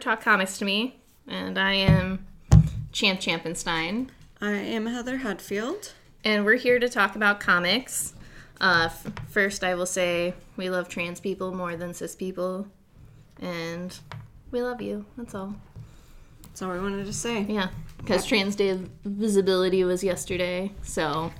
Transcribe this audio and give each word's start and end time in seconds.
Talk 0.00 0.22
Comics 0.22 0.58
to 0.58 0.64
Me, 0.64 0.96
and 1.28 1.58
I 1.58 1.74
am 1.74 2.26
Champ 2.92 3.20
Champenstein, 3.20 4.08
I 4.40 4.52
am 4.52 4.86
Heather 4.86 5.18
Hudfield. 5.18 5.92
and 6.24 6.44
we're 6.44 6.56
here 6.56 6.78
to 6.78 6.88
talk 6.88 7.16
about 7.16 7.38
comics. 7.40 8.14
Uh, 8.60 8.88
f- 8.90 9.12
first, 9.28 9.62
I 9.62 9.74
will 9.74 9.86
say 9.86 10.34
we 10.56 10.70
love 10.70 10.88
trans 10.88 11.20
people 11.20 11.52
more 11.54 11.76
than 11.76 11.92
cis 11.94 12.14
people, 12.16 12.66
and 13.40 13.96
we 14.50 14.62
love 14.62 14.80
you. 14.80 15.04
That's 15.16 15.34
all. 15.34 15.54
That's 16.44 16.62
all 16.62 16.72
we 16.72 16.80
wanted 16.80 17.04
to 17.06 17.12
say. 17.12 17.42
Yeah, 17.42 17.68
because 17.98 18.24
Trans 18.26 18.56
Day 18.56 18.70
of 18.70 18.88
Visibility 19.04 19.84
was 19.84 20.02
yesterday, 20.02 20.72
so 20.82 21.30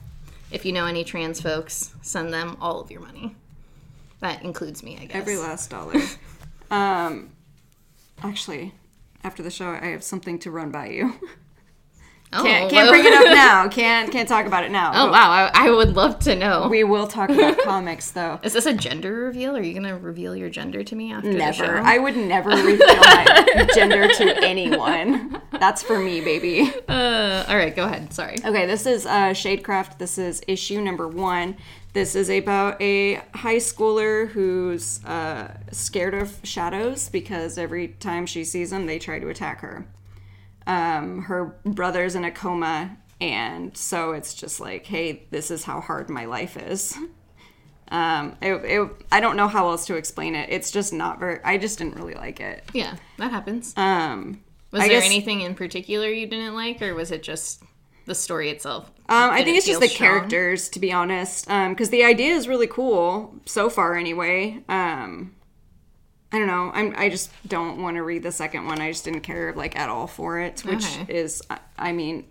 if 0.51 0.65
you 0.65 0.73
know 0.73 0.87
any 0.87 1.03
trans 1.05 1.41
folks, 1.41 1.95
send 2.03 2.33
them 2.33 2.57
all 2.61 2.81
of 2.81 2.91
your 2.91 3.01
money. 3.01 3.35
That 4.21 4.43
includes 4.43 4.83
me, 4.83 4.99
I 5.01 5.07
guess. 5.07 5.17
Every 5.17 5.39
last 5.39 5.71
dollar. 5.71 5.95
um, 6.71 7.31
actually, 8.23 8.75
after 9.23 9.43
the 9.43 9.51
show, 9.51 9.71
I 9.71 9.87
have 9.87 10.03
something 10.03 10.39
to 10.41 10.51
run 10.51 10.71
by 10.71 10.89
you. 10.89 11.15
oh, 12.33 12.43
Can't, 12.43 12.71
can't 12.71 12.89
bring 12.91 13.05
it 13.05 13.13
up 13.13 13.25
now. 13.25 13.69
Can't 13.69 14.11
can't 14.13 14.29
talk 14.29 14.47
about 14.47 14.65
it 14.65 14.71
now. 14.71 14.91
Oh 14.91 15.07
But 15.07 15.13
wow, 15.13 15.31
I, 15.31 15.51
I 15.67 15.71
would 15.71 15.97
love 15.97 16.19
to 16.21 16.35
know. 16.37 16.69
We 16.69 16.85
will 16.85 17.07
talk 17.07 17.31
about 17.31 17.59
comics 17.65 18.11
though. 18.11 18.39
Is 18.43 18.53
this 18.53 18.67
a 18.67 18.73
gender 18.75 19.13
reveal? 19.13 19.57
Are 19.57 19.63
you 19.63 19.75
gonna 19.75 19.99
reveal 19.99 20.35
your 20.37 20.49
gender 20.51 20.83
to 20.85 20.95
me 20.97 21.13
after 21.13 21.33
Never. 21.33 21.79
I 21.79 21.99
would 21.99 22.17
never 22.17 22.51
reveal 22.51 22.79
my 22.87 23.69
gender 23.75 24.09
to 24.09 24.45
anyone. 24.45 25.41
That's 25.59 25.83
for 25.83 25.99
me, 25.99 26.21
baby. 26.21 26.73
uh, 26.89 27.45
all 27.49 27.57
right, 27.57 27.75
go 27.75 27.85
ahead. 27.85 28.13
Sorry. 28.13 28.37
Okay, 28.45 28.67
this 28.67 28.87
is 28.87 29.07
uh, 29.07 29.31
Shadecraft. 29.31 29.99
This 29.99 30.17
is 30.19 30.43
issue 30.47 30.81
number 30.81 31.07
one. 31.09 31.57
This 31.93 32.15
is 32.15 32.31
about 32.31 32.81
a 32.81 33.17
high 33.35 33.57
schooler 33.57 34.29
who's 34.29 35.05
uh, 35.05 35.53
scared 35.73 36.15
of 36.15 36.39
shadows 36.45 37.09
because 37.09 37.59
every 37.59 37.89
time 37.89 38.27
she 38.27 38.45
sees 38.45 38.71
them, 38.71 38.87
they 38.87 39.01
try 39.01 39.19
to 39.19 39.29
attack 39.29 39.61
her. 39.61 39.85
Um, 40.71 41.23
her 41.23 41.57
brother's 41.65 42.15
in 42.15 42.25
a 42.25 42.31
coma, 42.31 42.97
and 43.21 43.77
so 43.77 44.13
it's 44.13 44.35
just 44.35 44.61
like, 44.61 44.87
hey, 44.87 45.27
this 45.31 45.51
is 45.51 45.65
how 45.65 45.81
hard 45.81 46.09
my 46.11 46.25
life 46.27 46.57
is. 46.57 46.97
Um, 47.93 48.37
it, 48.41 48.53
it, 48.65 48.89
I 49.11 49.19
don't 49.21 49.37
know 49.37 49.49
how 49.49 49.69
else 49.69 49.85
to 49.87 49.97
explain 49.97 50.37
it. 50.37 50.49
It's 50.51 50.71
just 50.71 50.93
not 50.93 51.19
very. 51.19 51.41
I 51.43 51.59
just 51.59 51.79
didn't 51.79 51.97
really 51.97 52.15
like 52.15 52.39
it. 52.41 52.63
Yeah, 52.73 52.95
that 53.19 53.33
happens. 53.33 53.75
Um, 53.77 54.41
Was 54.71 54.83
I 54.83 54.89
there 54.89 55.01
guess- 55.01 55.07
anything 55.11 55.41
in 55.41 55.55
particular 55.57 56.09
you 56.09 56.27
didn't 56.29 56.55
like, 56.55 56.81
or 56.83 56.95
was 56.95 57.11
it 57.11 57.23
just 57.25 57.65
the 58.07 58.15
story 58.15 58.49
itself? 58.51 58.93
Um, 59.09 59.31
I 59.31 59.39
think 59.43 59.57
it 59.57 59.59
it's 59.59 59.67
just 59.67 59.81
the 59.81 59.89
strong? 59.89 60.09
characters, 60.11 60.69
to 60.69 60.79
be 60.79 60.93
honest, 60.93 61.47
because 61.49 61.91
the 61.91 62.05
idea 62.05 62.33
is 62.35 62.47
really 62.47 62.69
cool 62.69 63.35
so 63.45 63.69
far, 63.69 63.97
anyway. 63.97 64.63
Um, 64.69 65.35
I 66.33 66.39
don't 66.39 66.47
know. 66.47 66.71
I'm. 66.73 66.95
I 66.97 67.09
just 67.09 67.31
don't 67.49 67.83
want 67.83 67.97
to 67.97 68.03
read 68.03 68.23
the 68.23 68.31
second 68.33 68.67
one. 68.67 68.81
I 68.81 68.91
just 68.93 69.05
didn't 69.05 69.23
care 69.23 69.53
like 69.55 69.77
at 69.77 69.89
all 69.89 70.07
for 70.07 70.39
it, 70.41 70.61
which 70.65 70.85
Okay. 70.87 71.13
is, 71.13 71.43
I- 71.51 71.59
I 71.77 71.93
mean, 71.93 72.27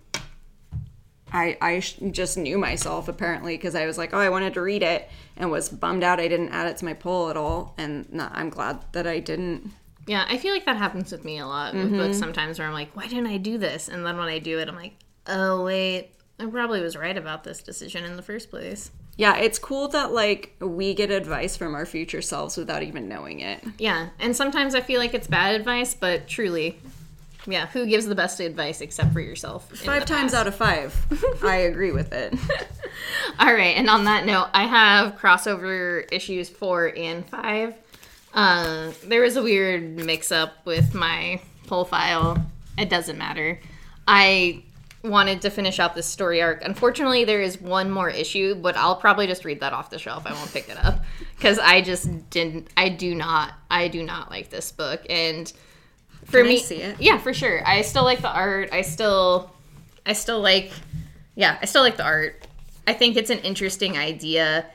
I 1.32 1.58
I 1.62 1.80
just 2.12 2.38
knew 2.38 2.58
myself 2.58 3.08
apparently 3.08 3.56
because 3.56 3.76
I 3.76 3.86
was 3.86 3.98
like, 3.98 4.14
oh, 4.14 4.18
I 4.20 4.30
wanted 4.30 4.54
to 4.56 4.62
read 4.62 4.82
it 4.84 5.08
and 5.38 5.52
was 5.52 5.70
bummed 5.70 6.04
out 6.04 6.20
I 6.20 6.28
didn't 6.28 6.50
add 6.50 6.68
it 6.68 6.78
to 6.78 6.86
my 6.86 6.94
poll 6.94 7.30
at 7.30 7.38
all, 7.38 7.76
and 7.78 8.12
no, 8.12 8.28
I'm 8.32 8.50
glad 8.50 8.80
that 8.94 9.06
I 9.06 9.20
didn't. 9.20 9.72
Yeah, 10.08 10.26
I 10.28 10.38
feel 10.38 10.54
like 10.54 10.66
that 10.66 10.78
happens 10.78 11.12
with 11.12 11.24
me 11.24 11.38
a 11.38 11.46
lot 11.46 11.76
with 11.76 11.88
Mm-hmm. 11.88 11.98
books 11.98 12.18
sometimes 12.18 12.58
where 12.58 12.68
I'm 12.68 12.74
like, 12.74 12.96
why 12.96 13.06
didn't 13.08 13.28
I 13.28 13.38
do 13.38 13.60
this? 13.60 13.90
And 13.90 14.04
then 14.06 14.18
when 14.18 14.28
I 14.28 14.40
do 14.40 14.58
it, 14.58 14.68
I'm 14.68 14.76
like, 14.76 14.94
oh, 15.28 15.64
wait, 15.64 16.10
I 16.40 16.48
probably 16.48 16.82
was 16.82 16.96
right 16.98 17.16
about 17.16 17.44
this 17.44 17.62
decision 17.62 18.06
in 18.06 18.16
the 18.16 18.24
first 18.24 18.50
place. 18.50 18.90
Yeah, 19.20 19.36
it's 19.36 19.60
cool 19.60 19.90
that 19.90 20.14
like 20.14 20.56
we 20.62 20.94
get 20.94 21.12
advice 21.12 21.58
from 21.58 21.76
our 21.76 21.86
future 21.86 22.22
selves 22.22 22.56
without 22.56 22.84
even 22.84 23.10
knowing 23.10 23.42
it. 23.42 23.62
Yeah, 23.78 24.08
and 24.18 24.34
sometimes 24.34 24.76
I 24.76 24.80
feel 24.80 24.98
like 24.98 25.14
it's 25.14 25.28
bad 25.28 25.56
advice, 25.60 25.94
but 25.94 26.26
truly, 26.30 26.80
yeah, 27.46 27.68
who 27.68 27.86
gives 27.86 28.06
the 28.06 28.16
best 28.16 28.40
advice 28.40 28.80
except 28.80 29.12
for 29.12 29.20
yourself? 29.20 29.70
Five 29.76 30.06
times 30.06 30.32
past? 30.32 30.36
out 30.36 30.48
of 30.48 30.56
five, 30.56 30.96
I 31.44 31.58
agree 31.58 31.92
with 31.92 32.14
it. 32.14 32.34
All 33.40 33.54
right, 33.54 33.76
and 33.76 33.90
on 33.90 34.06
that 34.06 34.26
note, 34.26 34.48
I 34.54 34.64
have 34.64 35.18
crossover 35.18 36.08
issues 36.14 36.48
four 36.48 36.94
and 36.96 37.26
five. 37.26 37.76
Uh, 38.34 38.94
there 39.04 39.20
was 39.22 39.36
a 39.36 39.44
weird 39.44 39.98
mix 39.98 40.32
up 40.32 40.66
with 40.66 40.96
my 40.96 41.42
poll 41.68 41.84
file. 41.84 42.42
It 42.78 42.90
doesn't 42.90 43.18
matter. 43.18 43.60
I 44.08 44.64
wanted 45.04 45.42
to 45.42 45.50
finish 45.50 45.80
out 45.80 45.96
this 45.96 46.06
story 46.06 46.42
arc. 46.42 46.64
Unfortunately, 46.64 47.24
there 47.24 47.42
is 47.42 47.62
one 47.62 47.90
more 47.90 48.10
issue, 48.10 48.56
but 48.56 48.76
I'll 48.76 48.96
probably 48.96 49.28
just 49.28 49.46
read 49.46 49.62
that 49.62 49.74
off 49.74 49.90
the 49.90 50.00
shelf. 50.00 50.26
I 50.26 50.34
won't 50.34 50.52
pick 50.52 50.70
it 50.70 50.78
up 50.84 51.04
because 51.36 51.60
I 51.60 51.82
just 51.82 52.30
didn't. 52.30 52.68
I 52.76 52.90
do 52.90 53.16
not. 53.16 53.54
I 53.72 53.88
do 53.88 54.04
not 54.04 54.30
like 54.30 54.50
this 54.50 54.72
book, 54.72 55.06
and 55.10 55.52
for 56.26 56.40
Can 56.42 56.48
me, 56.48 56.60
see 56.60 56.82
it? 56.82 57.00
yeah, 57.00 57.18
for 57.18 57.34
sure. 57.34 57.66
I 57.66 57.82
still 57.82 58.04
like 58.04 58.22
the 58.22 58.30
art. 58.30 58.70
I 58.72 58.82
still, 58.82 59.52
I 60.06 60.14
still 60.14 60.42
like, 60.42 60.72
yeah, 61.36 61.58
I 61.62 61.66
still 61.66 61.82
like 61.82 61.98
the 61.98 62.06
art. 62.06 62.46
I 62.86 62.94
think 62.94 63.16
it's 63.16 63.30
an 63.30 63.40
interesting 63.40 63.98
idea. 63.98 64.66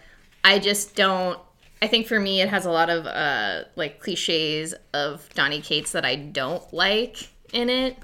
I 0.42 0.58
just 0.58 0.96
don't. 0.96 1.38
I 1.82 1.86
think 1.86 2.06
for 2.06 2.18
me, 2.18 2.40
it 2.40 2.48
has 2.48 2.64
a 2.64 2.70
lot 2.70 2.88
of 2.88 3.04
uh, 3.06 3.64
like 3.76 4.00
cliches 4.00 4.74
of 4.94 5.28
Donny 5.34 5.60
Cates 5.60 5.92
that 5.92 6.04
I 6.04 6.16
don't 6.16 6.72
like 6.72 7.28
in 7.52 7.68
it. 7.68 7.98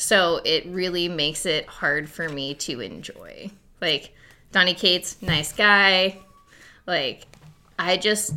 So 0.00 0.40
it 0.46 0.64
really 0.64 1.08
makes 1.08 1.44
it 1.44 1.66
hard 1.66 2.08
for 2.08 2.26
me 2.26 2.54
to 2.54 2.80
enjoy. 2.80 3.50
Like 3.82 4.14
Donny 4.50 4.72
Cates, 4.72 5.20
nice 5.20 5.52
guy. 5.52 6.16
Like 6.86 7.26
I 7.78 7.98
just 7.98 8.32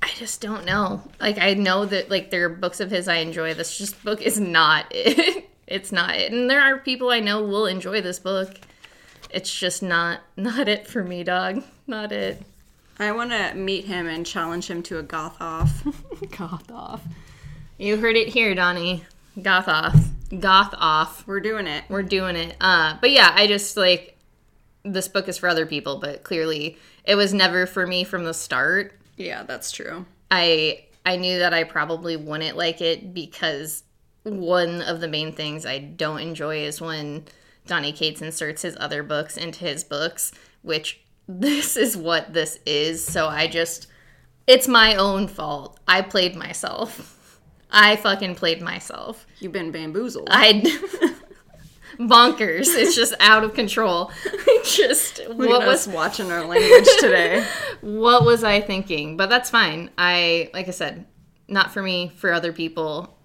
I 0.00 0.08
just 0.16 0.40
don't 0.40 0.64
know. 0.64 1.02
Like 1.20 1.36
I 1.36 1.52
know 1.52 1.84
that 1.84 2.08
like 2.08 2.30
there 2.30 2.46
are 2.46 2.48
books 2.48 2.80
of 2.80 2.90
his 2.90 3.08
I 3.08 3.16
enjoy. 3.16 3.52
This 3.52 3.76
just 3.76 4.02
book 4.02 4.22
is 4.22 4.40
not 4.40 4.86
it. 4.90 5.50
It's 5.66 5.92
not 5.92 6.16
it. 6.16 6.32
And 6.32 6.48
there 6.48 6.62
are 6.62 6.78
people 6.78 7.10
I 7.10 7.20
know 7.20 7.44
will 7.44 7.66
enjoy 7.66 8.00
this 8.00 8.18
book. 8.18 8.58
It's 9.28 9.54
just 9.54 9.82
not 9.82 10.20
not 10.38 10.66
it 10.66 10.86
for 10.86 11.04
me, 11.04 11.24
dog. 11.24 11.62
Not 11.86 12.10
it. 12.12 12.40
I 12.98 13.12
want 13.12 13.32
to 13.32 13.52
meet 13.52 13.84
him 13.84 14.06
and 14.06 14.24
challenge 14.24 14.66
him 14.66 14.82
to 14.84 14.98
a 14.98 15.02
goth 15.02 15.36
off. 15.42 15.84
Goth 16.38 16.70
off. 16.70 17.02
You 17.76 17.98
heard 17.98 18.16
it 18.16 18.28
here, 18.28 18.54
Donny. 18.54 19.04
Goth 19.42 19.68
off. 19.68 20.11
Goth 20.38 20.74
off. 20.78 21.26
We're 21.26 21.40
doing 21.40 21.66
it. 21.66 21.84
We're 21.88 22.02
doing 22.02 22.36
it. 22.36 22.56
Uh, 22.60 22.96
but 23.00 23.10
yeah, 23.10 23.32
I 23.34 23.46
just 23.46 23.76
like 23.76 24.16
this 24.84 25.08
book 25.08 25.28
is 25.28 25.38
for 25.38 25.48
other 25.48 25.66
people, 25.66 25.98
but 25.98 26.22
clearly 26.22 26.78
it 27.04 27.14
was 27.14 27.34
never 27.34 27.66
for 27.66 27.86
me 27.86 28.04
from 28.04 28.24
the 28.24 28.34
start. 28.34 28.98
Yeah, 29.16 29.42
that's 29.42 29.70
true. 29.70 30.06
I 30.30 30.84
I 31.04 31.16
knew 31.16 31.38
that 31.38 31.52
I 31.52 31.64
probably 31.64 32.16
wouldn't 32.16 32.56
like 32.56 32.80
it 32.80 33.12
because 33.12 33.84
one 34.22 34.82
of 34.82 35.00
the 35.00 35.08
main 35.08 35.32
things 35.32 35.66
I 35.66 35.78
don't 35.78 36.20
enjoy 36.20 36.64
is 36.64 36.80
when 36.80 37.24
Donny 37.66 37.92
Cates 37.92 38.22
inserts 38.22 38.62
his 38.62 38.76
other 38.78 39.02
books 39.02 39.36
into 39.36 39.64
his 39.64 39.84
books, 39.84 40.32
which 40.62 41.00
this 41.28 41.76
is 41.76 41.96
what 41.96 42.32
this 42.32 42.58
is. 42.66 43.04
So 43.04 43.28
I 43.28 43.46
just 43.46 43.86
it's 44.46 44.66
my 44.66 44.96
own 44.96 45.28
fault. 45.28 45.78
I 45.86 46.02
played 46.02 46.34
myself. 46.34 47.11
I 47.72 47.96
fucking 47.96 48.34
played 48.34 48.60
myself. 48.60 49.26
You've 49.40 49.52
been 49.52 49.72
bamboozled. 49.72 50.28
I 50.30 50.60
bonkers. 51.98 52.68
It's 52.68 52.94
just 52.94 53.14
out 53.18 53.44
of 53.44 53.54
control. 53.54 54.12
just 54.64 55.20
Look 55.28 55.48
what 55.48 55.62
at 55.62 55.68
was 55.68 55.88
watching 55.88 56.30
our 56.30 56.44
language 56.44 56.88
today? 57.00 57.44
what 57.80 58.24
was 58.24 58.44
I 58.44 58.60
thinking? 58.60 59.16
But 59.16 59.30
that's 59.30 59.50
fine. 59.50 59.90
I 59.96 60.50
like 60.52 60.68
I 60.68 60.72
said, 60.72 61.06
not 61.48 61.72
for 61.72 61.82
me, 61.82 62.12
for 62.14 62.32
other 62.32 62.52
people. 62.52 63.16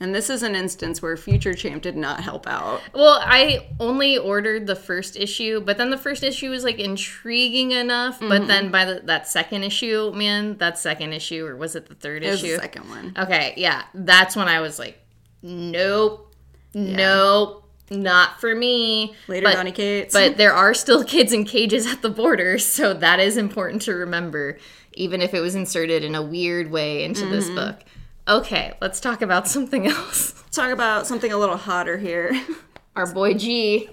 And 0.00 0.12
this 0.14 0.28
is 0.28 0.42
an 0.42 0.54
instance 0.56 1.00
where 1.00 1.16
Future 1.16 1.54
Champ 1.54 1.80
did 1.82 1.96
not 1.96 2.20
help 2.20 2.46
out. 2.48 2.80
Well, 2.92 3.20
I 3.22 3.68
only 3.78 4.18
ordered 4.18 4.66
the 4.66 4.74
first 4.74 5.16
issue, 5.16 5.60
but 5.60 5.78
then 5.78 5.90
the 5.90 5.96
first 5.96 6.24
issue 6.24 6.50
was 6.50 6.64
like 6.64 6.78
intriguing 6.80 7.70
enough. 7.70 8.18
But 8.18 8.48
then 8.48 8.70
by 8.72 8.84
the, 8.86 9.00
that 9.04 9.28
second 9.28 9.62
issue, 9.62 10.12
man, 10.12 10.58
that 10.58 10.78
second 10.78 11.12
issue, 11.12 11.46
or 11.46 11.56
was 11.56 11.76
it 11.76 11.86
the 11.88 11.94
third 11.94 12.24
It 12.24 12.30
was 12.30 12.42
issue? 12.42 12.54
the 12.56 12.60
second 12.62 12.90
one. 12.90 13.14
Okay, 13.16 13.54
yeah, 13.56 13.84
that's 13.94 14.34
when 14.34 14.48
I 14.48 14.60
was 14.60 14.80
like, 14.80 14.98
nope, 15.42 16.34
nope, 16.74 17.70
not 17.90 18.40
for 18.40 18.54
me. 18.54 19.14
Later, 19.28 19.44
but, 19.46 19.54
Donny 19.54 19.72
Cates. 19.72 20.12
But 20.12 20.36
there 20.36 20.52
are 20.52 20.74
still 20.74 21.04
kids 21.14 21.32
in 21.32 21.44
cages 21.44 21.86
at 21.86 22.02
the 22.02 22.10
border, 22.10 22.58
so 22.58 22.94
that 22.94 23.20
is 23.20 23.36
important 23.36 23.82
to 23.82 23.92
remember, 23.94 24.58
even 24.94 25.20
if 25.22 25.34
it 25.34 25.40
was 25.40 25.54
inserted 25.54 26.02
in 26.02 26.14
a 26.16 26.22
weird 26.22 26.70
way 26.70 27.04
into 27.04 27.26
this 27.26 27.46
Mm-hmm. 27.46 27.54
book. 27.54 27.80
Okay, 28.26 28.74
let's 28.80 29.00
talk 29.00 29.22
about 29.22 29.46
something 29.56 29.86
else. 29.86 30.34
Let's 30.42 30.56
talk 30.56 30.70
about 30.70 31.06
something 31.06 31.32
a 31.32 31.36
little 31.36 31.56
hotter 31.56 31.98
here. 31.98 32.32
Our 32.96 33.12
boy 33.12 33.34
G. 33.34 33.90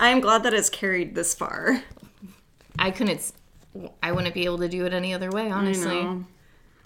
I 0.00 0.08
am 0.08 0.20
glad 0.20 0.42
that 0.44 0.54
it's 0.54 0.70
carried 0.70 1.14
this 1.14 1.34
far. 1.34 1.82
I 2.78 2.90
couldn't. 2.90 3.32
I 4.02 4.12
wouldn't 4.12 4.34
be 4.34 4.44
able 4.44 4.58
to 4.58 4.68
do 4.68 4.84
it 4.86 4.92
any 4.92 5.14
other 5.14 5.30
way, 5.30 5.50
honestly. 5.50 6.24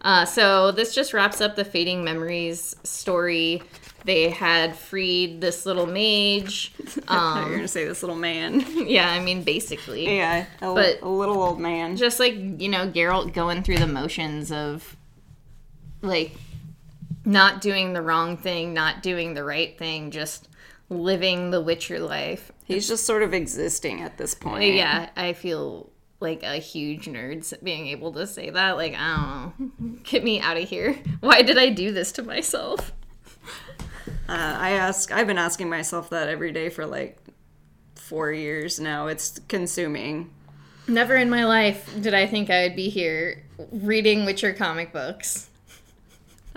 Uh, 0.02 0.24
so 0.24 0.70
this 0.72 0.94
just 0.94 1.12
wraps 1.14 1.40
up 1.40 1.56
the 1.56 1.64
fading 1.64 2.04
memories 2.04 2.76
story. 2.84 3.62
They 4.04 4.30
had 4.30 4.76
freed 4.76 5.40
this 5.40 5.64
little 5.66 5.86
mage. 5.86 6.72
You're 6.96 7.04
Um, 7.08 7.50
gonna 7.50 7.66
say 7.68 7.84
this 7.86 8.02
little 8.02 8.16
man. 8.16 8.64
yeah, 8.86 9.10
I 9.10 9.20
mean, 9.20 9.42
basically. 9.42 10.04
yeah, 10.16 10.46
a, 10.60 10.74
But- 10.74 11.00
a 11.02 11.08
little 11.08 11.42
old 11.42 11.60
man. 11.60 11.96
just 11.96 12.20
like 12.20 12.34
you 12.34 12.68
know 12.68 12.88
Geralt 12.90 13.32
going 13.32 13.62
through 13.62 13.78
the 13.78 13.86
motions 13.86 14.52
of 14.52 14.96
like 16.06 16.32
not 17.24 17.60
doing 17.60 17.92
the 17.92 18.02
wrong 18.02 18.36
thing, 18.36 18.72
not 18.72 19.02
doing 19.02 19.34
the 19.34 19.44
right 19.44 19.76
thing, 19.76 20.10
just 20.10 20.48
living 20.88 21.50
the 21.50 21.60
Witcher 21.60 21.98
life. 21.98 22.52
He's 22.64 22.88
just 22.88 23.04
sort 23.04 23.22
of 23.22 23.34
existing 23.34 24.02
at 24.02 24.16
this 24.18 24.34
point. 24.34 24.74
Yeah, 24.74 25.10
I 25.16 25.32
feel 25.32 25.90
like 26.20 26.42
a 26.42 26.56
huge 26.56 27.06
nerd 27.06 27.62
being 27.62 27.88
able 27.88 28.12
to 28.12 28.26
say 28.26 28.50
that. 28.50 28.76
Like, 28.76 28.94
I 28.94 29.16
don't 29.16 29.80
know, 29.80 29.98
get 30.04 30.24
me 30.24 30.40
out 30.40 30.56
of 30.56 30.68
here. 30.68 30.98
Why 31.20 31.42
did 31.42 31.58
I 31.58 31.70
do 31.70 31.92
this 31.92 32.12
to 32.12 32.22
myself? 32.22 32.92
Uh, 34.28 34.56
I 34.58 34.70
ask. 34.70 35.12
I've 35.12 35.26
been 35.26 35.38
asking 35.38 35.68
myself 35.68 36.10
that 36.10 36.28
every 36.28 36.52
day 36.52 36.68
for 36.68 36.86
like 36.86 37.18
four 37.94 38.32
years 38.32 38.80
now. 38.80 39.06
It's 39.08 39.38
consuming. 39.48 40.30
Never 40.88 41.16
in 41.16 41.30
my 41.30 41.44
life 41.44 41.92
did 42.00 42.14
I 42.14 42.26
think 42.26 42.50
I 42.50 42.62
would 42.62 42.76
be 42.76 42.88
here 42.88 43.44
reading 43.72 44.24
Witcher 44.24 44.52
comic 44.52 44.92
books. 44.92 45.48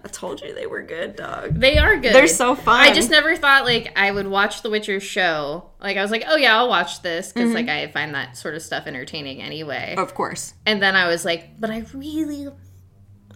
I 0.03 0.07
told 0.07 0.41
you 0.41 0.53
they 0.53 0.65
were 0.65 0.81
good, 0.81 1.15
dog. 1.15 1.55
They 1.55 1.77
are 1.77 1.97
good. 1.97 2.13
They're 2.13 2.27
so 2.27 2.55
fun. 2.55 2.79
I 2.79 2.93
just 2.93 3.09
never 3.09 3.35
thought 3.35 3.65
like 3.65 3.91
I 3.97 4.11
would 4.11 4.27
watch 4.27 4.61
The 4.61 4.69
Witcher 4.69 4.99
show. 4.99 5.71
Like 5.81 5.97
I 5.97 6.01
was 6.01 6.11
like, 6.11 6.23
oh 6.27 6.37
yeah, 6.37 6.57
I'll 6.57 6.69
watch 6.69 7.01
this 7.01 7.33
because 7.33 7.49
mm-hmm. 7.49 7.55
like 7.55 7.69
I 7.69 7.91
find 7.91 8.15
that 8.15 8.37
sort 8.37 8.55
of 8.55 8.61
stuff 8.61 8.87
entertaining 8.87 9.41
anyway. 9.41 9.95
Of 9.97 10.13
course. 10.13 10.53
And 10.65 10.81
then 10.81 10.95
I 10.95 11.07
was 11.07 11.25
like, 11.25 11.59
but 11.59 11.69
I 11.69 11.83
really, 11.93 12.47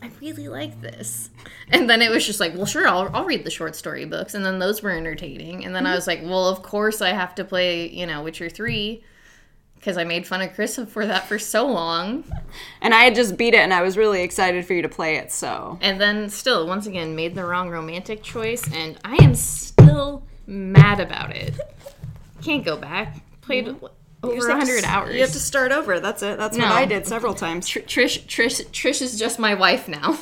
I 0.02 0.10
really 0.22 0.48
like 0.48 0.80
this. 0.80 1.30
And 1.70 1.90
then 1.90 2.02
it 2.02 2.10
was 2.10 2.26
just 2.26 2.40
like, 2.40 2.56
well, 2.56 2.66
sure, 2.66 2.88
I'll 2.88 3.10
I'll 3.14 3.26
read 3.26 3.44
the 3.44 3.52
short 3.52 3.76
story 3.76 4.06
books, 4.06 4.34
and 4.34 4.46
then 4.46 4.60
those 4.60 4.82
were 4.82 4.92
entertaining. 4.92 5.66
And 5.66 5.76
then 5.76 5.86
I 5.86 5.90
mm-hmm. 5.90 5.96
was 5.96 6.08
like, 6.08 6.22
well, 6.24 6.48
of 6.48 6.62
course 6.62 7.02
I 7.02 7.10
have 7.10 7.36
to 7.36 7.44
play, 7.44 7.90
you 7.90 8.06
know, 8.06 8.24
Witcher 8.24 8.50
three. 8.50 9.04
Because 9.84 9.98
I 9.98 10.06
made 10.06 10.26
fun 10.26 10.42
of 10.42 10.54
Chris 10.54 10.80
for 10.88 11.06
that 11.06 11.28
for 11.28 11.38
so 11.38 11.68
long. 11.68 12.24
And 12.80 12.94
I 12.94 13.04
had 13.04 13.16
just 13.16 13.36
beat 13.36 13.54
it, 13.54 13.58
and 13.58 13.74
I 13.74 13.82
was 13.82 13.98
really 13.98 14.22
excited 14.22 14.66
for 14.66 14.74
you 14.74 14.82
to 14.82 14.88
play 14.88 15.18
it. 15.18 15.30
So 15.30 15.78
And 15.82 16.00
then 16.00 16.30
still, 16.30 16.66
once 16.66 16.86
again, 16.88 17.18
made 17.18 17.36
the 17.36 17.44
wrong 17.44 17.70
romantic 17.70 18.24
choice, 18.24 18.64
and 18.74 18.98
I 19.04 19.22
am 19.22 19.36
still 19.36 20.24
mad 20.48 21.02
about 21.02 21.36
it. 21.36 21.60
Can't 22.42 22.64
go 22.64 22.78
back. 22.78 23.18
Played 23.42 23.68
You 23.68 23.90
over 24.24 24.36
just 24.36 24.48
have 24.50 24.68
to 24.84 24.88
hours. 24.88 25.16
You 25.16 25.20
have 25.22 25.32
to 25.34 25.40
start 25.40 25.74
over. 25.74 26.00
That's 26.00 26.24
it. 26.24 26.38
That's 26.38 26.56
No. 26.56 26.64
what 26.64 26.72
I 26.74 26.86
did 26.86 27.06
several 27.06 27.34
times. 27.34 27.68
Tr- 27.68 27.80
Triss, 27.80 28.20
Triss, 28.26 28.66
Triss 28.70 29.02
is 29.02 29.20
just 29.20 29.38
my 29.38 29.54
wife 29.54 29.90
now. 29.90 30.18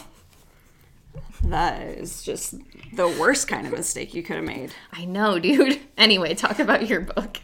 That 1.43 1.81
is 1.83 2.23
just 2.23 2.55
the 2.95 3.07
worst 3.07 3.47
kind 3.47 3.65
of 3.67 3.73
mistake 3.73 4.13
you 4.15 4.23
could 4.23 4.37
have 4.37 4.45
made. 4.45 4.73
I 4.91 5.05
know, 5.05 5.37
dude. 5.39 5.79
Anyway, 6.01 6.33
talk 6.33 6.57
about 6.57 6.87
your 6.87 7.01
book. 7.01 7.37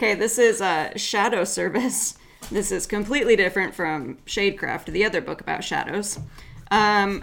Okay, 0.00 0.14
this 0.14 0.38
is 0.38 0.62
uh, 0.62 0.96
Shadow 0.96 1.44
Service. 1.44 2.16
This 2.50 2.72
is 2.72 2.86
completely 2.86 3.36
different 3.36 3.74
from 3.74 4.16
Shadecraft, 4.26 4.86
the 4.86 5.04
other 5.04 5.20
book 5.20 5.42
about 5.42 5.62
shadows. 5.62 6.18
Um, 6.70 7.22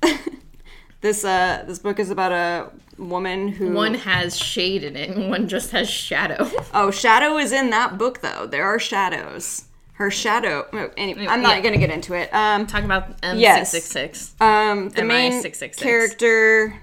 this 1.00 1.24
uh, 1.24 1.64
this 1.66 1.80
book 1.80 1.98
is 1.98 2.10
about 2.10 2.30
a 2.30 2.70
woman 2.96 3.48
who 3.48 3.72
One 3.72 3.94
has 3.94 4.38
shade 4.38 4.84
in 4.84 4.94
it, 4.96 5.10
and 5.10 5.28
one 5.28 5.48
just 5.48 5.72
has 5.72 5.90
shadow. 5.90 6.48
Oh, 6.72 6.92
shadow 6.92 7.36
is 7.38 7.50
in 7.50 7.70
that 7.70 7.98
book 7.98 8.20
though. 8.20 8.46
There 8.46 8.64
are 8.64 8.78
shadows. 8.78 9.64
Her 9.94 10.12
shadow. 10.12 10.64
oh, 10.72 10.90
Anyway, 10.96 11.26
I'm 11.26 11.42
not 11.42 11.56
Yeah. 11.56 11.62
gonna 11.62 11.78
get 11.78 11.90
into 11.90 12.14
it. 12.14 12.32
Um, 12.32 12.68
Talk 12.68 12.84
about 12.84 13.16
M 13.24 13.38
Yes. 13.40 13.72
six 13.72 13.86
six 13.86 14.20
six. 14.20 14.34
um, 14.40 14.90
the 14.90 15.02
MI 15.02 15.08
main 15.08 15.32
666. 15.42 15.82
character. 15.82 16.80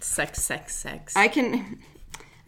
Sex, 0.00 0.42
sex, 0.42 0.74
sex. 0.74 1.14
I 1.14 1.28
can, 1.28 1.78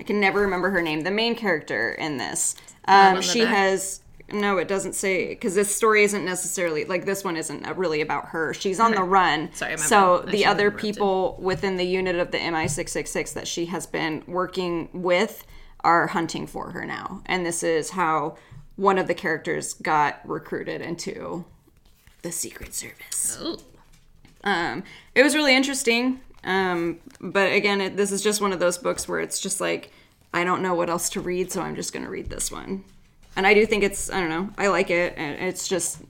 I 0.00 0.02
can 0.02 0.20
never 0.20 0.40
remember 0.40 0.70
her 0.70 0.82
name. 0.82 1.02
The 1.02 1.10
main 1.10 1.34
character 1.34 1.92
in 1.92 2.16
this. 2.16 2.56
Um, 2.86 3.20
she 3.20 3.44
back? 3.44 3.54
has. 3.54 4.00
No, 4.32 4.56
it 4.56 4.68
doesn't 4.68 4.94
say 4.94 5.28
because 5.28 5.54
this 5.54 5.74
story 5.74 6.02
isn't 6.02 6.24
necessarily 6.24 6.84
like 6.86 7.04
this 7.04 7.22
one 7.22 7.36
isn't 7.36 7.66
uh, 7.66 7.74
really 7.74 8.00
about 8.00 8.28
her. 8.28 8.54
She's 8.54 8.80
on 8.80 8.92
the 8.92 9.02
run. 9.02 9.52
Sorry, 9.52 9.76
so. 9.76 10.24
The 10.26 10.46
other 10.46 10.70
people 10.70 11.36
within 11.40 11.76
the 11.76 11.84
unit 11.84 12.16
of 12.16 12.30
the 12.30 12.38
MI666 12.38 13.34
that 13.34 13.46
she 13.46 13.66
has 13.66 13.86
been 13.86 14.24
working 14.26 14.88
with 14.92 15.46
are 15.80 16.06
hunting 16.08 16.46
for 16.46 16.70
her 16.70 16.86
now, 16.86 17.22
and 17.26 17.44
this 17.44 17.62
is 17.62 17.90
how 17.90 18.36
one 18.76 18.98
of 18.98 19.06
the 19.06 19.14
characters 19.14 19.74
got 19.74 20.20
recruited 20.24 20.80
into 20.80 21.44
the 22.22 22.32
Secret 22.32 22.74
Service. 22.74 23.38
Ooh. 23.40 23.58
Um, 24.42 24.82
it 25.14 25.22
was 25.22 25.34
really 25.34 25.54
interesting. 25.54 26.20
Um, 26.44 27.00
but 27.20 27.52
again, 27.52 27.80
it, 27.80 27.96
this 27.96 28.12
is 28.12 28.22
just 28.22 28.40
one 28.40 28.52
of 28.52 28.60
those 28.60 28.78
books 28.78 29.08
where 29.08 29.20
it's 29.20 29.40
just 29.40 29.60
like, 29.60 29.90
I 30.32 30.44
don't 30.44 30.62
know 30.62 30.74
what 30.74 30.90
else 30.90 31.08
to 31.10 31.20
read, 31.20 31.50
so 31.50 31.62
I'm 31.62 31.76
just 31.76 31.92
going 31.92 32.04
to 32.04 32.10
read 32.10 32.28
this 32.28 32.50
one. 32.50 32.84
And 33.36 33.46
I 33.46 33.54
do 33.54 33.66
think 33.66 33.82
it's, 33.82 34.10
I 34.10 34.20
don't 34.20 34.28
know, 34.28 34.50
I 34.58 34.68
like 34.68 34.90
it. 34.90 35.14
And 35.16 35.40
it's 35.40 35.66
just, 35.66 36.02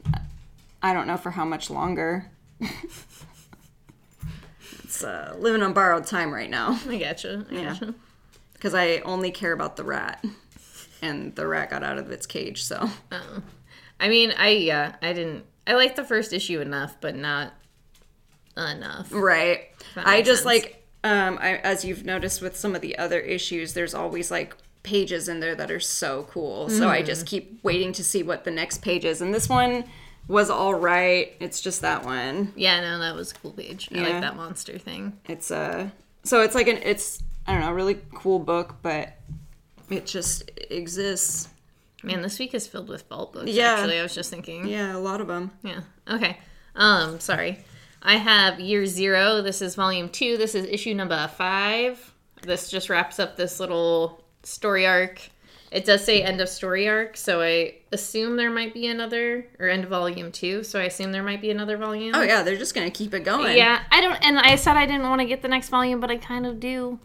I 0.82 0.92
don't 0.92 1.06
know 1.06 1.16
for 1.16 1.30
how 1.30 1.44
much 1.44 1.70
longer. 1.70 2.30
it's 4.82 5.04
uh, 5.04 5.34
living 5.38 5.62
on 5.62 5.72
borrowed 5.72 6.06
time 6.06 6.32
right 6.32 6.50
now 6.50 6.78
I 6.88 6.98
gotcha. 6.98 7.46
I 7.50 7.64
gotcha. 7.64 7.94
because 8.54 8.74
I 8.74 8.98
only 8.98 9.30
care 9.30 9.52
about 9.52 9.76
the 9.76 9.84
rat. 9.84 10.24
And 11.02 11.34
the 11.34 11.46
rat 11.46 11.68
got 11.70 11.82
out 11.82 11.98
of 11.98 12.10
its 12.10 12.26
cage, 12.26 12.64
so. 12.64 12.88
Oh. 13.12 13.42
I 14.00 14.08
mean, 14.08 14.32
I 14.38 14.48
yeah, 14.48 14.96
I 15.02 15.12
didn't. 15.12 15.44
I 15.66 15.74
liked 15.74 15.96
the 15.96 16.04
first 16.04 16.32
issue 16.32 16.60
enough, 16.60 16.96
but 17.00 17.14
not 17.14 17.52
enough. 18.56 19.08
Right. 19.12 19.70
I 19.96 20.22
just 20.22 20.42
sense. 20.42 20.46
like 20.46 20.84
um 21.02 21.38
I, 21.40 21.56
as 21.58 21.84
you've 21.84 22.04
noticed 22.04 22.40
with 22.42 22.56
some 22.56 22.74
of 22.74 22.80
the 22.80 22.96
other 22.98 23.20
issues 23.20 23.74
there's 23.74 23.94
always 23.94 24.30
like 24.30 24.56
pages 24.82 25.28
in 25.28 25.40
there 25.40 25.54
that 25.54 25.70
are 25.70 25.80
so 25.80 26.26
cool. 26.30 26.68
So 26.68 26.88
I 26.88 26.98
Mm-hmm. 26.98 27.06
just 27.06 27.26
keep 27.26 27.62
waiting 27.64 27.92
to 27.94 28.04
see 28.04 28.22
what 28.22 28.44
the 28.44 28.50
next 28.50 28.82
page 28.82 29.04
is. 29.04 29.20
And 29.22 29.32
this 29.32 29.48
one 29.48 29.84
was 30.28 30.50
all 30.50 30.74
right. 30.74 31.32
It's 31.40 31.60
just 31.60 31.80
that 31.82 32.04
one. 32.04 32.52
Yeah, 32.56 32.80
no, 32.80 32.98
that 32.98 33.14
was 33.14 33.32
a 33.32 33.34
cool 33.34 33.52
page. 33.52 33.88
I 33.92 33.96
Yeah. 33.96 34.02
like 34.08 34.20
that 34.20 34.36
monster 34.36 34.78
thing. 34.78 35.18
It's 35.26 35.50
uh 35.50 35.88
so 36.22 36.42
it's 36.42 36.54
like 36.54 36.68
an 36.68 36.78
it's 36.82 37.22
I 37.46 37.52
don't 37.52 37.60
know, 37.62 37.70
a 37.70 37.74
really 37.74 37.98
cool 38.14 38.38
book, 38.38 38.76
but 38.82 39.18
it 39.90 40.06
just 40.06 40.50
exists. 40.70 41.48
Man, 42.02 42.20
this 42.22 42.38
week 42.38 42.54
is 42.54 42.66
filled 42.66 42.88
with 42.88 43.02
vault 43.08 43.32
books. 43.34 43.50
Yeah. 43.50 43.72
Actually, 43.74 43.98
I 43.98 44.02
was 44.02 44.14
just 44.14 44.30
thinking. 44.30 44.66
Yeah, 44.66 44.94
a 44.94 44.98
lot 44.98 45.20
of 45.22 45.26
them. 45.26 45.50
Yeah. 45.62 45.80
Okay. 46.08 46.38
Um, 46.74 47.20
sorry. 47.20 47.64
I 48.04 48.16
have 48.16 48.60
year 48.60 48.86
zero. 48.86 49.40
This 49.40 49.62
is 49.62 49.74
volume 49.74 50.10
two. 50.10 50.36
This 50.36 50.54
is 50.54 50.66
issue 50.66 50.94
number 50.94 51.28
five. 51.36 52.12
This 52.42 52.68
just 52.68 52.90
wraps 52.90 53.18
up 53.18 53.36
this 53.36 53.58
little 53.58 54.22
story 54.42 54.86
arc. 54.86 55.30
It 55.70 55.84
does 55.84 56.04
say 56.04 56.22
end 56.22 56.40
of 56.40 56.48
story 56.48 56.86
arc, 56.88 57.16
so 57.16 57.40
I 57.40 57.76
assume 57.90 58.36
there 58.36 58.50
might 58.50 58.72
be 58.72 58.86
another 58.86 59.46
or 59.58 59.68
end 59.68 59.82
of 59.82 59.90
volume 59.90 60.30
two. 60.30 60.62
So 60.62 60.78
I 60.78 60.84
assume 60.84 61.10
there 61.10 61.22
might 61.22 61.40
be 61.40 61.50
another 61.50 61.76
volume. 61.76 62.12
Oh 62.14 62.22
yeah, 62.22 62.42
they're 62.42 62.56
just 62.56 62.74
gonna 62.74 62.90
keep 62.90 63.14
it 63.14 63.24
going. 63.24 63.56
Yeah, 63.56 63.82
I 63.90 64.00
don't, 64.00 64.16
and 64.24 64.38
I 64.38 64.54
said 64.56 64.76
I 64.76 64.86
didn't 64.86 65.08
want 65.08 65.20
to 65.22 65.26
get 65.26 65.42
the 65.42 65.48
next 65.48 65.70
volume, 65.70 65.98
but 65.98 66.10
I 66.10 66.18
kind 66.18 66.46
of 66.46 66.60
do. 66.60 67.00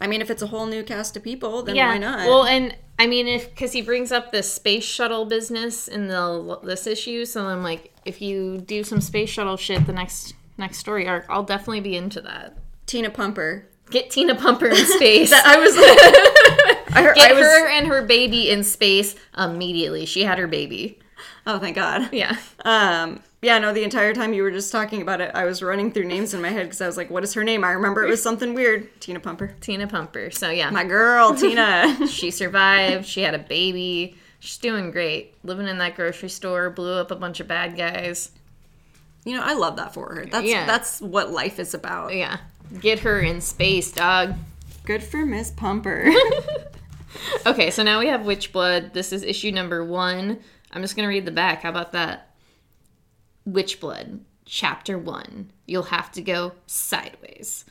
I 0.00 0.08
mean, 0.08 0.20
if 0.20 0.30
it's 0.30 0.42
a 0.42 0.48
whole 0.48 0.66
new 0.66 0.82
cast 0.82 1.16
of 1.16 1.22
people, 1.22 1.62
then 1.62 1.76
yeah. 1.76 1.88
why 1.88 1.98
not? 1.98 2.26
Well, 2.26 2.44
and 2.44 2.76
I 2.98 3.06
mean, 3.06 3.26
if 3.26 3.48
because 3.48 3.72
he 3.72 3.80
brings 3.80 4.12
up 4.12 4.32
the 4.32 4.42
space 4.42 4.84
shuttle 4.84 5.24
business 5.24 5.88
in 5.88 6.08
the 6.08 6.58
this 6.62 6.86
issue, 6.86 7.24
so 7.24 7.46
I'm 7.46 7.62
like, 7.62 7.89
if 8.04 8.20
you 8.20 8.58
do 8.58 8.84
some 8.84 9.00
space 9.00 9.30
shuttle 9.30 9.56
shit, 9.56 9.86
the 9.86 9.92
next 9.92 10.34
next 10.58 10.78
story 10.78 11.08
arc, 11.08 11.26
I'll 11.28 11.42
definitely 11.42 11.80
be 11.80 11.96
into 11.96 12.20
that. 12.22 12.56
Tina 12.86 13.10
Pumper. 13.10 13.66
Get 13.90 14.10
Tina 14.10 14.34
Pumper 14.34 14.66
in 14.66 14.86
space. 14.86 15.32
I 15.44 15.58
was 15.58 15.74
I, 16.96 17.02
heard, 17.02 17.16
Get 17.16 17.30
I 17.30 17.34
was, 17.34 17.42
her 17.42 17.68
and 17.68 17.86
her 17.86 18.02
baby 18.02 18.50
in 18.50 18.62
space 18.64 19.16
immediately. 19.36 20.06
She 20.06 20.22
had 20.22 20.38
her 20.38 20.46
baby. 20.46 20.98
Oh, 21.46 21.58
thank 21.58 21.76
God. 21.76 22.12
Yeah. 22.12 22.36
Um, 22.64 23.20
yeah, 23.42 23.58
no, 23.58 23.72
the 23.72 23.82
entire 23.82 24.14
time 24.14 24.34
you 24.34 24.42
were 24.42 24.50
just 24.50 24.70
talking 24.70 25.00
about 25.00 25.20
it, 25.20 25.30
I 25.34 25.44
was 25.44 25.62
running 25.62 25.90
through 25.92 26.04
names 26.04 26.34
in 26.34 26.42
my 26.42 26.50
head 26.50 26.66
because 26.66 26.80
I 26.80 26.86
was 26.86 26.96
like, 26.96 27.10
what 27.10 27.24
is 27.24 27.32
her 27.34 27.42
name? 27.42 27.64
I 27.64 27.72
remember 27.72 28.04
it 28.04 28.10
was 28.10 28.22
something 28.22 28.54
weird. 28.54 29.00
Tina 29.00 29.18
Pumper. 29.18 29.54
Tina 29.60 29.86
Pumper. 29.86 30.30
So 30.30 30.50
yeah, 30.50 30.70
My 30.70 30.84
girl, 30.84 31.34
Tina. 31.34 32.06
she 32.08 32.30
survived. 32.30 33.06
She 33.06 33.22
had 33.22 33.34
a 33.34 33.38
baby. 33.38 34.16
She's 34.40 34.58
doing 34.58 34.90
great. 34.90 35.34
Living 35.44 35.68
in 35.68 35.78
that 35.78 35.94
grocery 35.94 36.28
store, 36.30 36.70
blew 36.70 36.94
up 36.94 37.10
a 37.10 37.16
bunch 37.16 37.38
of 37.40 37.46
bad 37.48 37.76
guys. 37.76 38.30
you 39.24 39.36
know, 39.36 39.42
I 39.42 39.52
love 39.52 39.76
that 39.76 39.92
for 39.94 40.14
her. 40.14 40.24
That's 40.26 40.46
Yeah. 40.46 40.64
that's 40.66 41.00
what 41.00 41.30
life 41.30 41.58
is 41.58 41.74
about. 41.74 42.14
Yeah. 42.14 42.38
Get 42.80 43.00
her 43.00 43.20
in 43.20 43.40
space, 43.42 43.92
dog. 43.92 44.34
Good 44.86 45.02
for 45.02 45.24
Miss 45.26 45.50
Pumper. 45.50 46.10
Okay, 47.44 47.70
so 47.70 47.82
now 47.82 47.98
we 47.98 48.06
have 48.06 48.24
Witch 48.24 48.52
Blood. 48.52 48.94
This 48.94 49.12
is 49.12 49.22
issue 49.24 49.50
number 49.50 49.84
one. 49.84 50.38
I'm 50.70 50.80
just 50.80 50.94
gonna 50.96 51.08
read 51.08 51.24
the 51.26 51.32
back. 51.32 51.62
How 51.62 51.70
about 51.70 51.92
that? 51.92 52.30
Witch 53.44 53.80
Blood, 53.80 54.20
chapter 54.44 54.96
one. 54.96 55.50
You'll 55.66 55.82
have 55.84 56.12
to 56.12 56.22
go 56.22 56.52
sideways. 56.66 57.64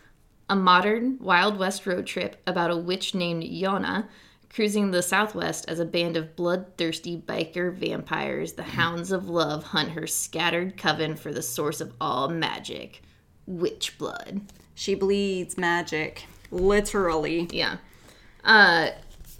A 0.50 0.56
modern 0.56 1.18
Wild 1.20 1.58
West 1.58 1.86
road 1.86 2.06
trip 2.06 2.42
about 2.46 2.70
a 2.72 2.76
witch 2.78 3.16
named 3.16 3.44
Yona 3.44 4.08
Cruising 4.54 4.92
the 4.92 5.04
Southwest 5.04 5.66
as 5.68 5.80
a 5.80 5.86
band 5.86 6.18
of 6.18 6.36
bloodthirsty 6.36 7.18
biker 7.18 7.74
vampires, 7.74 8.54
the 8.54 8.64
Hounds 8.64 9.12
of 9.12 9.30
Love 9.30 9.64
hunt 9.64 9.92
her 9.92 10.08
scattered 10.08 10.76
coven 10.76 11.16
for 11.16 11.32
the 11.32 11.42
source 11.42 11.82
of 11.82 11.94
all 12.02 12.30
magic 12.30 13.04
witch 13.46 13.98
blood. 13.98 14.42
She 14.74 14.96
bleeds 14.96 15.58
magic. 15.58 16.26
Literally. 16.52 17.48
Yeah. 17.52 17.78
Uh, 18.44 18.90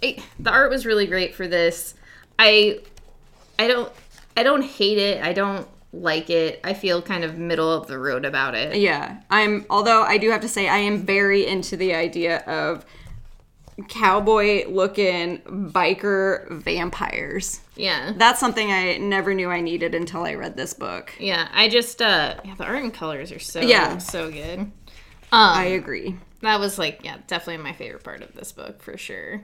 it, 0.00 0.20
the 0.38 0.50
art 0.50 0.70
was 0.70 0.86
really 0.86 1.06
great 1.06 1.34
for 1.34 1.48
this. 1.48 1.94
I, 2.38 2.80
I 3.58 3.66
don't, 3.66 3.92
I 4.36 4.42
don't 4.42 4.62
hate 4.62 4.98
it. 4.98 5.22
I 5.22 5.32
don't 5.32 5.66
like 5.92 6.30
it. 6.30 6.60
I 6.62 6.74
feel 6.74 7.02
kind 7.02 7.24
of 7.24 7.36
middle 7.36 7.72
of 7.72 7.88
the 7.88 7.98
road 7.98 8.24
about 8.24 8.54
it. 8.54 8.76
Yeah. 8.76 9.20
I'm 9.28 9.66
although 9.68 10.02
I 10.02 10.18
do 10.18 10.30
have 10.30 10.40
to 10.42 10.48
say 10.48 10.68
I 10.68 10.78
am 10.78 11.04
very 11.04 11.46
into 11.46 11.76
the 11.76 11.94
idea 11.94 12.38
of 12.40 12.84
cowboy 13.88 14.68
looking 14.68 15.38
biker 15.72 16.50
vampires. 16.50 17.60
Yeah. 17.76 18.12
That's 18.16 18.38
something 18.40 18.70
I 18.70 18.96
never 18.98 19.34
knew 19.34 19.50
I 19.50 19.60
needed 19.60 19.94
until 19.94 20.24
I 20.24 20.34
read 20.34 20.56
this 20.56 20.74
book. 20.74 21.12
Yeah. 21.18 21.48
I 21.52 21.68
just, 21.68 22.00
uh, 22.02 22.36
yeah, 22.44 22.54
the 22.56 22.64
art 22.64 22.82
and 22.82 22.92
colors 22.92 23.32
are 23.32 23.38
so, 23.38 23.60
Yeah. 23.60 23.98
so 23.98 24.30
good. 24.30 24.58
Um, 24.60 24.72
I 25.32 25.64
agree. 25.66 26.16
that 26.42 26.58
was 26.60 26.78
like, 26.78 27.00
yeah, 27.04 27.18
definitely 27.26 27.62
my 27.62 27.72
favorite 27.72 28.02
part 28.04 28.22
of 28.22 28.34
this 28.34 28.52
book 28.52 28.82
for 28.82 28.96
sure. 28.98 29.42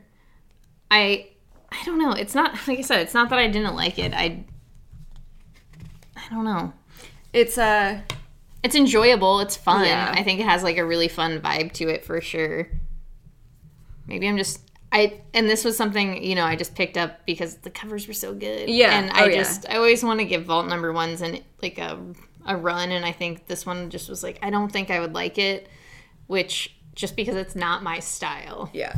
I, 0.90 1.28
I 1.70 1.84
don't 1.84 1.98
know. 1.98 2.12
It's 2.12 2.34
not, 2.34 2.52
like 2.68 2.78
I 2.78 2.82
said, 2.82 3.00
it's 3.00 3.14
not 3.14 3.30
that 3.30 3.38
I 3.38 3.46
didn't 3.48 3.74
like 3.76 3.98
it. 3.98 4.12
I, 4.14 4.44
I 6.16 6.28
don't 6.30 6.44
know. 6.44 6.72
It's 7.32 7.58
uh 7.58 8.00
It's 8.62 8.74
enjoyable. 8.74 9.40
It's 9.40 9.56
fun. 9.56 9.84
Yeah. 9.84 10.12
I 10.16 10.22
think 10.22 10.40
it 10.40 10.46
has 10.46 10.62
like 10.62 10.76
a 10.78 10.84
really 10.84 11.08
fun 11.08 11.40
vibe 11.40 11.72
to 11.74 11.88
it 11.88 12.04
for 12.04 12.20
sure. 12.20 12.68
Maybe 14.06 14.28
I'm 14.28 14.36
just 14.36 14.60
I 14.92 15.20
and 15.34 15.48
this 15.50 15.64
was 15.64 15.76
something 15.76 16.22
you 16.22 16.34
know 16.34 16.44
I 16.44 16.56
just 16.56 16.74
picked 16.74 16.96
up 16.96 17.26
because 17.26 17.56
the 17.56 17.70
covers 17.70 18.06
were 18.06 18.14
so 18.14 18.34
good. 18.34 18.68
Yeah. 18.68 18.98
and 18.98 19.10
I 19.10 19.22
Oh, 19.24 19.26
yeah. 19.26 19.36
just 19.36 19.68
I 19.68 19.76
always 19.76 20.02
want 20.04 20.20
to 20.20 20.24
give 20.26 20.44
Vault 20.44 20.66
number 20.68 20.92
ones 20.92 21.22
and 21.22 21.42
like 21.62 21.78
a 21.78 21.98
a 22.48 22.56
run, 22.56 22.92
and 22.92 23.04
I 23.04 23.10
think 23.10 23.48
this 23.48 23.66
one 23.66 23.90
just 23.90 24.08
was 24.08 24.22
like 24.22 24.38
I 24.42 24.50
don't 24.50 24.70
think 24.70 24.90
I 24.90 25.00
would 25.00 25.12
like 25.14 25.36
it, 25.38 25.68
which 26.28 26.76
just 26.94 27.16
because 27.16 27.34
it's 27.36 27.56
not 27.56 27.82
my 27.82 27.98
style. 27.98 28.70
yeah. 28.72 28.94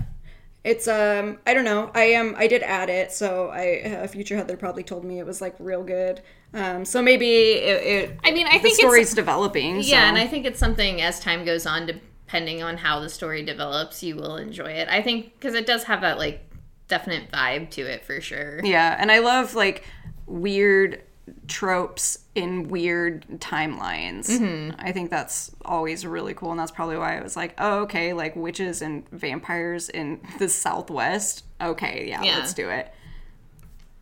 It's 0.65 0.87
um 0.88 1.38
I 1.47 1.55
don't 1.55 1.65
know. 1.65 1.91
I 1.95 2.03
am 2.05 2.35
I 2.37 2.47
did 2.47 2.62
add 2.62 2.91
it, 2.91 3.11
so 3.12 3.49
I 3.49 3.81
uh, 4.03 4.07
future 4.09 4.37
Heather 4.37 4.57
probably 4.57 4.83
told 4.83 5.05
me 5.05 5.19
it 5.19 5.25
was 5.25 5.41
like 5.41 5.55
real 5.59 5.83
good. 5.83 6.21
Um 6.53 6.85
so 6.85 7.00
maybe 7.00 7.27
it, 7.53 7.83
it 8.11 8.19
I 8.25 8.33
mean, 8.33 8.47
I 8.47 8.59
the 8.59 8.65
think 8.65 8.75
story's 8.77 9.07
it's 9.07 9.15
developing. 9.15 9.83
So. 9.83 9.88
yeah, 9.88 10.09
and 10.09 10.19
I 10.19 10.27
think 10.27 10.45
it's 10.45 10.59
something 10.59 11.00
as 11.00 11.21
time 11.21 11.45
goes 11.47 11.65
on, 11.65 11.87
depending 12.28 12.62
on 12.62 12.76
how 12.76 13.00
the 13.00 13.08
story 13.08 13.42
develops, 13.42 14.02
you 14.02 14.14
will 14.14 14.37
enjoy 14.37 14.70
it. 14.70 14.87
I 14.90 15.00
think 15.00 15.32
because 15.32 15.54
it 15.54 15.64
does 15.64 15.85
have 15.85 16.02
that 16.02 16.18
like 16.18 16.44
definite 16.87 17.30
vibe 17.32 17.70
to 17.70 17.80
it 17.80 18.04
for 18.04 18.20
sure. 18.20 18.61
Yeah, 18.62 18.94
and 18.99 19.11
I 19.11 19.20
love 19.20 19.54
like 19.54 19.85
weird 20.26 21.02
tropes 21.47 22.18
in 22.35 22.68
weird 22.68 23.25
timelines. 23.38 24.28
Mm-hmm. 24.28 24.78
I 24.78 24.92
think 24.92 25.08
that's 25.08 25.52
always 25.64 26.04
really 26.04 26.35
cool, 26.35 26.50
and 26.50 26.61
that's 26.61 26.70
probably 26.70 26.99
why 26.99 27.16
I 27.18 27.23
was 27.23 27.35
like, 27.35 27.54
oh, 27.56 27.78
okay, 27.85 28.12
like 28.12 28.37
witches 28.37 28.82
and 28.82 29.08
vampires 29.08 29.88
in 29.88 30.20
the 30.38 30.50
Southwest. 30.50 31.44
Okay, 31.62 32.08
yeah, 32.11 32.23
Yeah. 32.23 32.40
let's 32.40 32.52
do 32.52 32.68
it. 32.68 32.92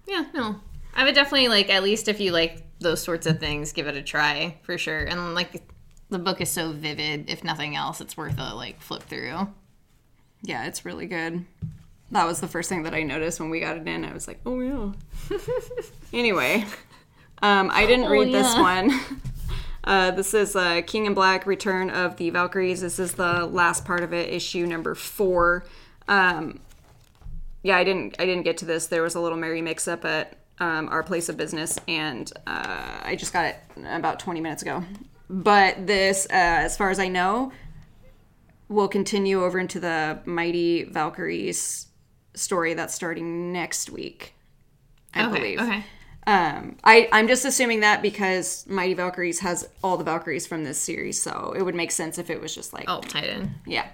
Yeah, 0.09 0.25
no. 0.35 0.57
I 0.97 1.05
would 1.05 1.15
definitely 1.15 1.47
like 1.47 1.71
at 1.71 1.85
least 1.85 2.09
if 2.09 2.19
you 2.19 2.33
like 2.33 2.65
those 2.81 3.01
sorts 3.01 3.29
of 3.29 3.39
things, 3.39 3.73
give 3.73 3.87
it 3.87 3.95
a 3.97 4.03
try 4.03 4.57
for 4.63 4.77
sure. 4.79 5.05
And 5.05 5.37
like 5.37 5.63
the 6.09 6.19
book 6.19 6.41
is 6.41 6.51
so 6.51 6.73
vivid, 6.73 7.29
if 7.29 7.43
nothing 7.43 7.77
else, 7.77 8.01
it's 8.01 8.17
worth 8.17 8.39
a 8.39 8.55
like 8.55 8.81
flip 8.81 9.03
through. 9.03 9.49
Yeah, 10.43 10.67
it's 10.67 10.85
really 10.85 11.07
good. 11.07 11.45
That 12.13 12.27
was 12.27 12.41
the 12.41 12.47
first 12.47 12.69
thing 12.69 12.85
that 12.85 12.95
I 12.95 13.03
noticed 13.03 13.41
when 13.41 13.51
we 13.51 13.61
got 13.61 13.77
it 13.77 13.87
in. 13.87 14.05
I 14.05 14.13
was 14.13 14.29
like, 14.29 14.41
oh 14.47 14.61
yeah. 14.61 15.39
anyway, 16.13 16.65
um, 17.43 17.71
I 17.73 17.87
didn't 17.87 18.11
read 18.11 18.33
this 18.33 18.55
one. 18.55 18.93
Uh, 19.87 20.11
this 20.11 20.35
is 20.35 20.57
uh, 20.57 20.83
King 20.85 21.07
in 21.07 21.15
Black: 21.15 21.47
Return 21.47 21.91
of 21.91 22.17
the 22.17 22.31
Valkyries. 22.31 22.81
This 22.81 22.99
is 22.99 23.13
the 23.13 23.47
last 23.47 23.85
part 23.85 24.03
of 24.03 24.13
it, 24.13 24.29
issue 24.31 24.67
number 24.67 24.97
four. 24.97 25.65
Um, 26.09 26.59
yeah, 27.63 27.77
I 27.77 27.85
didn't 27.85 28.17
I 28.19 28.27
didn't 28.27 28.43
get 28.43 28.57
to 28.59 28.65
this. 28.65 28.89
There 28.89 29.03
was 29.03 29.15
a 29.15 29.21
little 29.21 29.39
merry 29.39 29.63
mix 29.63 29.87
up 29.87 30.05
at 30.05 30.39
um, 30.59 30.89
our 30.89 31.05
place 31.05 31.29
of 31.29 31.37
business, 31.37 31.79
and 31.87 32.33
uh, 32.49 32.99
I 33.05 33.15
just 33.17 33.33
got 33.33 33.45
it 33.45 33.57
about 33.85 34.19
20 34.19 34.41
minutes 34.41 34.63
ago. 34.63 34.83
But 35.29 35.87
this, 35.87 36.27
uh, 36.27 36.35
as 36.35 36.77
far 36.77 36.91
as 36.91 36.99
I 36.99 37.09
know, 37.09 37.53
will 38.69 38.89
continue 38.89 39.43
over 39.45 39.59
into 39.59 39.81
the 39.81 40.21
Mighty 40.25 40.85
Valkyries 40.85 41.87
story 42.35 42.75
that's 42.75 42.95
starting 42.95 43.53
next 43.53 43.91
week. 43.91 44.35
I 45.15 45.27
believe. 45.29 45.59
Okay. 45.61 45.85
Um, 46.27 46.77
I, 46.85 47.09
I'm 47.13 47.29
just 47.29 47.45
assuming 47.45 47.81
that 47.81 48.03
because 48.03 48.67
Mighty 48.69 48.95
Valkyries 48.95 49.39
has 49.41 49.69
all 49.83 49.97
the 49.97 50.05
Valkyries 50.05 50.47
from 50.47 50.65
this 50.65 50.79
series, 50.79 51.21
so 51.23 51.55
it 51.57 51.63
would 51.63 51.75
make 51.77 51.91
sense 51.93 52.19
if 52.19 52.29
it 52.31 52.41
was 52.41 52.55
just 52.55 52.73
like, 52.73 52.85
Oh, 52.89 53.01
Titan. 53.01 53.55
yeah. 53.67 53.87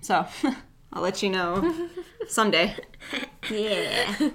So 0.00 0.24
I'll 0.92 1.02
let 1.02 1.22
you 1.22 1.28
know 1.30 1.88
someday. 2.28 2.74
Yeah. 3.50 4.14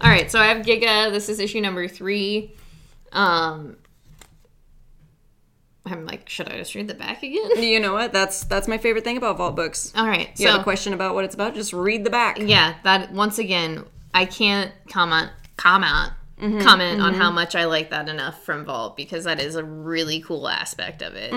All 0.00 0.08
right, 0.08 0.30
so 0.30 0.38
I 0.38 0.46
have 0.46 0.64
Giga. 0.64 1.10
This 1.10 1.28
is 1.28 1.40
issue 1.40 1.60
number 1.60 1.88
three. 1.88 2.54
Um, 3.12 3.76
I'm 5.86 6.04
like, 6.04 6.28
should 6.28 6.48
I 6.48 6.56
just 6.58 6.74
read 6.74 6.88
the 6.88 6.94
back 6.94 7.22
again? 7.22 7.50
You 7.62 7.80
know 7.80 7.92
what? 7.92 8.12
That's 8.12 8.44
that's 8.44 8.68
my 8.68 8.78
favorite 8.78 9.04
thing 9.04 9.16
about 9.16 9.38
Vault 9.38 9.56
books. 9.56 9.92
All 9.96 10.06
right, 10.06 10.28
You 10.36 10.46
so 10.46 10.52
have 10.52 10.60
a 10.60 10.64
question 10.64 10.92
about 10.92 11.14
what 11.14 11.24
it's 11.24 11.34
about? 11.34 11.54
Just 11.54 11.72
read 11.72 12.04
the 12.04 12.10
back. 12.10 12.38
yeah, 12.38 12.74
that 12.84 13.12
once 13.12 13.38
again, 13.38 13.84
I 14.14 14.26
can't 14.26 14.72
comment 14.88 15.30
comment 15.56 16.12
comment 16.62 17.02
on 17.02 17.12
how 17.12 17.30
much 17.30 17.54
I 17.54 17.66
like 17.66 17.90
that 17.90 18.08
enough 18.08 18.42
from 18.44 18.64
Vault 18.64 18.96
because 18.96 19.24
that 19.24 19.40
is 19.40 19.56
a 19.56 19.64
really 19.64 20.20
cool 20.22 20.48
aspect 20.48 21.02
of 21.02 21.14
it. 21.14 21.32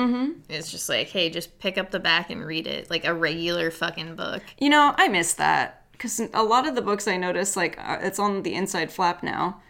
It's 0.48 0.72
just 0.72 0.88
like, 0.88 1.10
hey, 1.10 1.30
just 1.30 1.60
pick 1.60 1.78
up 1.78 1.92
the 1.92 2.00
back 2.00 2.30
and 2.30 2.46
read 2.46 2.68
it 2.68 2.90
like 2.90 3.04
a 3.06 3.14
regular 3.14 3.70
fucking 3.70 4.16
book. 4.16 4.44
You 4.60 4.70
know, 4.70 4.94
I 4.98 5.10
miss 5.10 5.34
that 5.34 5.86
because 5.92 6.22
a 6.34 6.44
lot 6.44 6.66
of 6.68 6.76
the 6.76 6.82
books 6.82 7.06
I 7.08 7.18
notice, 7.18 7.58
like 7.58 7.78
uh, 7.80 7.98
it's 8.02 8.18
on 8.18 8.44
the 8.44 8.54
inside 8.56 8.92
flap 8.94 9.24
now, 9.24 9.62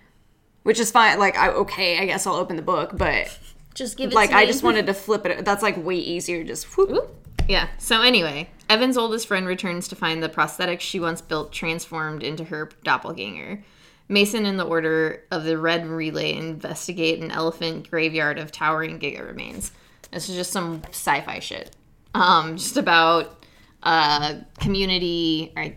which 0.63 0.79
is 0.79 0.91
fine. 0.91 1.20
Like, 1.20 1.38
I 1.38 1.50
okay, 1.50 2.00
I 2.00 2.05
guess 2.05 2.25
I'll 2.25 2.36
open 2.36 2.55
the 2.55 2.62
book, 2.62 2.91
but 2.98 3.38
Just 3.74 3.98
give 3.98 4.12
it 4.12 4.15
like 4.15 4.32
I 4.32 4.46
just 4.46 4.63
wanted 4.63 4.86
to 4.88 4.93
flip 4.93 5.25
it. 5.25 5.46
That's 5.46 5.63
like 5.63 5.84
way 5.84 5.96
easier. 5.96 6.43
Just 6.43 6.77
whoop. 6.77 7.15
Yeah. 7.48 7.67
So 7.77 8.01
anyway, 8.01 8.50
Evan's 8.70 8.98
oldest 8.98 9.27
friend 9.27 9.46
returns 9.46 9.88
to 9.89 9.96
find 9.96 10.22
the 10.22 10.29
prosthetic 10.29 10.79
she 10.79 11.00
once 11.00 11.22
built 11.22 11.51
transformed 11.51 12.24
into 12.24 12.46
her 12.46 12.70
doppelganger. 12.84 13.63
Mason 14.10 14.46
and 14.46 14.60
the 14.60 14.65
Order 14.65 15.24
of 15.32 15.43
the 15.43 15.58
Red 15.58 15.88
Relay 15.88 16.34
investigate 16.34 17.22
an 17.22 17.32
elephant 17.32 17.89
graveyard 17.89 18.38
of 18.38 18.51
towering 18.51 19.00
giga 19.00 19.25
remains. 19.25 19.72
This 20.12 20.29
is 20.29 20.36
just 20.36 20.51
some 20.51 20.84
sci-fi 20.89 21.39
shit. 21.39 21.75
Um, 22.13 22.58
just 22.58 22.77
about 22.77 23.46
a 23.82 24.46
community, 24.60 25.51
or 25.55 25.74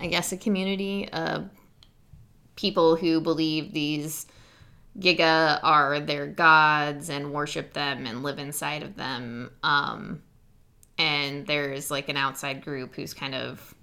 I 0.00 0.06
guess 0.08 0.32
a 0.32 0.36
community 0.36 1.08
of 1.08 1.48
people 2.58 2.96
who 2.96 3.20
believe 3.20 3.72
these 3.72 4.26
Giga 4.98 5.60
are 5.62 6.00
their 6.00 6.26
gods 6.26 7.08
and 7.08 7.32
worship 7.32 7.72
them 7.72 8.04
and 8.04 8.24
live 8.24 8.40
inside 8.40 8.82
of 8.82 8.96
them. 8.96 9.52
Um, 9.62 10.22
and 10.98 11.46
there's 11.46 11.88
like 11.88 12.08
an 12.08 12.16
outside 12.16 12.64
group 12.64 12.96
who's 12.96 13.14
kind 13.14 13.36
of 13.36 13.76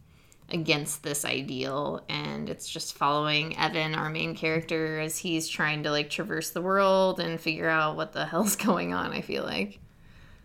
against 0.49 1.03
this 1.03 1.23
ideal 1.23 2.03
and 2.09 2.49
it's 2.49 2.69
just 2.69 2.95
following 2.95 3.57
Evan 3.57 3.95
our 3.95 4.09
main 4.09 4.35
character 4.35 4.99
as 4.99 5.17
he's 5.17 5.47
trying 5.47 5.81
to 5.83 5.89
like 5.89 6.09
traverse 6.11 6.51
the 6.51 6.61
world 6.61 7.19
and 7.19 7.39
figure 7.39 7.67
out 7.67 7.95
what 7.95 8.13
the 8.13 8.25
hell's 8.27 8.55
going 8.55 8.93
on 8.93 9.11
I 9.11 9.21
feel 9.21 9.43
like 9.43 9.79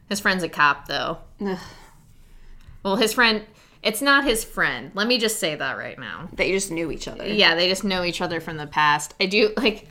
his 0.09 0.19
friend's 0.19 0.43
a 0.43 0.49
cop 0.49 0.89
though 0.89 1.19
Ugh. 1.45 1.59
well 2.83 2.97
his 2.97 3.13
friend 3.13 3.45
it's 3.83 4.03
not 4.03 4.25
his 4.25 4.45
friend 4.45 4.91
let 4.95 5.07
me 5.07 5.19
just 5.19 5.39
say 5.39 5.55
that 5.55 5.77
right 5.79 5.99
now 5.99 6.29
They 6.33 6.53
just 6.53 6.71
knew 6.71 6.91
each 6.91 7.09
other. 7.09 7.27
yeah, 7.27 7.55
they 7.55 7.69
just 7.69 7.85
know 7.85 8.05
each 8.05 8.21
other 8.21 8.41
from 8.41 8.57
the 8.57 8.67
past. 8.67 9.15
I 9.21 9.27
do 9.27 9.53
like 9.57 9.89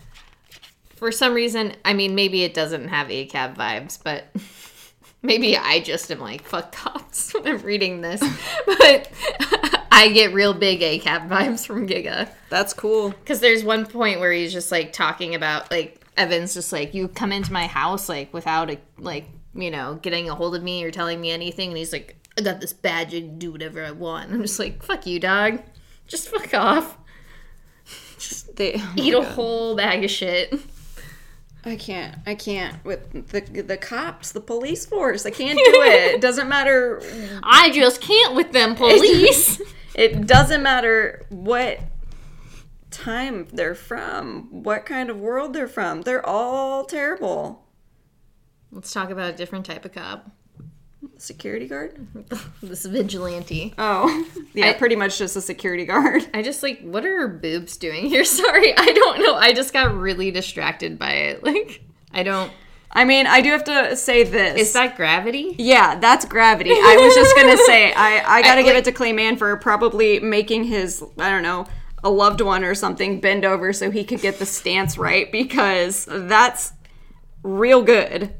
for 0.96 1.12
some 1.12 1.34
reason, 1.34 1.74
I 1.86 1.94
mean 1.94 2.14
maybe 2.16 2.44
it 2.44 2.54
doesn't 2.54 2.90
have 2.90 3.08
ACAB 3.08 3.56
vibes, 3.56 3.98
but 4.04 4.26
maybe 5.22 5.58
I 5.58 5.80
just 5.80 6.12
am 6.12 6.20
like 6.20 6.44
fuck 6.44 6.72
cops 6.72 7.34
when 7.34 7.48
I'm 7.48 7.62
reading 7.62 8.02
this. 8.02 8.22
but 8.66 9.10
I 9.92 10.10
get 10.14 10.34
real 10.34 10.54
big 10.54 10.82
ACAB 10.82 11.28
vibes 11.30 11.66
from 11.66 11.88
Giga. 11.88 12.30
That's 12.50 12.74
cool. 12.74 13.14
Cuz 13.26 13.40
there's 13.40 13.64
one 13.64 13.86
point 13.86 14.20
where 14.20 14.32
he's 14.32 14.54
just 14.54 14.72
like 14.72 14.94
talking 14.94 15.36
about 15.36 15.72
like 15.72 15.96
Evan's 16.18 16.54
just 16.54 16.72
like 16.74 16.94
you 16.94 17.08
come 17.08 17.32
into 17.32 17.54
my 17.54 17.66
house 17.66 18.10
like 18.10 18.34
without 18.34 18.70
a 18.70 18.78
like, 18.98 19.26
you 19.56 19.72
know, 19.72 19.96
getting 20.02 20.30
a 20.30 20.36
hold 20.36 20.54
of 20.56 20.62
me 20.62 20.84
or 20.84 20.92
telling 20.92 21.20
me 21.22 21.32
anything 21.32 21.70
and 21.70 21.78
he's 21.78 21.94
like 21.94 22.18
I 22.40 22.42
got 22.42 22.62
this 22.62 22.74
badge, 22.74 23.14
I 23.14 23.20
can 23.22 23.38
do 23.38 23.52
whatever 23.52 23.84
I 23.84 23.92
want. 23.92 24.32
I'm 24.32 24.42
just 24.42 24.60
like, 24.60 24.82
fuck 24.82 25.06
you, 25.06 25.20
dog. 25.20 25.62
Just 26.08 26.30
fuck 26.30 26.54
off 26.54 26.98
They 28.56 28.74
oh 28.78 28.94
eat 28.96 29.14
a 29.14 29.22
whole 29.22 29.76
bag 29.76 30.04
of 30.04 30.10
shit. 30.10 30.54
I 31.66 31.76
can't. 31.76 32.18
I 32.26 32.36
can't 32.36 32.84
with 32.86 33.30
the 33.30 33.62
the 33.62 33.78
cops, 33.78 34.32
the 34.32 34.42
police 34.42 34.86
force. 34.86 35.26
I 35.26 35.32
can't 35.32 35.58
do 35.58 35.82
it. 35.84 36.16
It 36.16 36.22
doesn't 36.22 36.48
matter. 36.48 37.02
I 37.44 37.70
just 37.72 38.02
can't 38.02 38.36
with 38.36 38.52
them 38.52 38.76
police. 38.76 39.62
It 39.96 40.28
doesn't 40.28 40.64
matter 40.64 41.26
what 41.28 41.80
time 42.90 43.48
they're 43.52 43.76
from, 43.76 44.64
what 44.64 44.86
kind 44.86 45.10
of 45.10 45.20
world 45.20 45.54
they're 45.54 45.68
from. 45.68 46.04
They're 46.04 46.26
all 46.26 46.86
terrible. 46.86 47.68
Let's 48.72 48.94
talk 48.94 49.10
about 49.10 49.34
a 49.34 49.36
different 49.36 49.66
type 49.66 49.84
of 49.84 49.92
cop. 49.92 50.32
Security 51.20 51.68
guard? 51.68 52.08
This 52.64 52.86
vigilante. 52.86 53.74
Oh, 53.78 54.26
yeah, 54.54 54.68
I- 54.70 54.74
pretty 54.74 54.96
much 54.96 55.18
just 55.18 55.36
a 55.36 55.42
security 55.42 55.86
guard. 55.86 56.28
I 56.34 56.42
just 56.42 56.64
like, 56.64 56.82
what 56.82 57.06
are 57.06 57.20
her 57.22 57.28
boobs 57.28 57.78
doing 57.78 58.06
here? 58.08 58.24
Sorry, 58.26 58.74
I 58.76 58.86
don't 58.94 59.20
know. 59.20 59.36
I 59.36 59.54
just 59.54 59.74
got 59.74 59.94
really 59.96 60.32
distracted 60.32 60.98
by 60.98 61.12
it. 61.12 61.44
Like, 61.44 61.84
I 62.14 62.24
don't. 62.24 62.52
I 62.92 63.06
mean, 63.06 63.28
I 63.28 63.42
do 63.42 63.50
have 63.52 63.66
to 63.66 63.96
say 63.96 64.24
this. 64.24 64.60
Is 64.60 64.74
that 64.74 64.96
gravity? 64.98 65.56
Yeah, 65.60 66.00
that's 66.00 66.26
gravity. 66.26 66.72
I 66.72 66.98
was 67.00 67.14
just 67.14 67.36
gonna 67.36 67.58
say, 67.58 67.94
I, 67.94 68.24
I 68.26 68.42
gotta 68.42 68.62
I- 68.62 68.64
give 68.64 68.74
like- 68.74 68.78
it 68.82 68.86
to 68.86 68.92
Clay 68.92 69.14
Mann 69.14 69.36
for 69.38 69.56
probably 69.58 70.20
making 70.20 70.64
his, 70.64 71.04
I 71.20 71.30
don't 71.30 71.44
know, 71.44 71.66
a 72.04 72.10
loved 72.10 72.42
one 72.42 72.64
or 72.64 72.74
something 72.74 73.20
bend 73.20 73.44
over 73.46 73.74
so 73.74 73.92
he 73.92 74.04
could 74.06 74.22
get 74.22 74.40
the 74.40 74.46
stance 74.46 74.98
right 74.98 75.32
because 75.32 76.08
that's 76.10 76.72
real 77.44 77.84
good. 77.84 78.34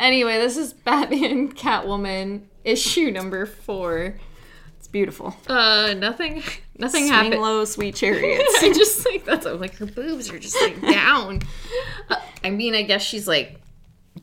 Anyway, 0.00 0.38
this 0.38 0.56
is 0.56 0.72
Batman 0.72 1.52
Catwoman 1.54 2.42
issue 2.64 3.10
number 3.10 3.44
four. 3.46 4.16
It's 4.78 4.88
beautiful. 4.88 5.36
Uh, 5.46 5.94
nothing, 5.96 6.42
nothing 6.78 7.02
Swing 7.06 7.12
happened. 7.12 7.42
low, 7.42 7.66
sweet 7.66 7.94
chariots. 7.94 8.54
I 8.62 8.72
just 8.72 9.04
like 9.04 9.26
that's 9.26 9.44
I'm 9.44 9.60
like 9.60 9.76
her 9.76 9.84
boobs 9.86 10.30
are 10.30 10.38
just 10.38 10.60
like 10.60 10.80
down. 10.80 11.42
Uh, 12.08 12.16
I 12.42 12.48
mean, 12.48 12.74
I 12.74 12.82
guess 12.82 13.02
she's 13.02 13.28
like 13.28 13.60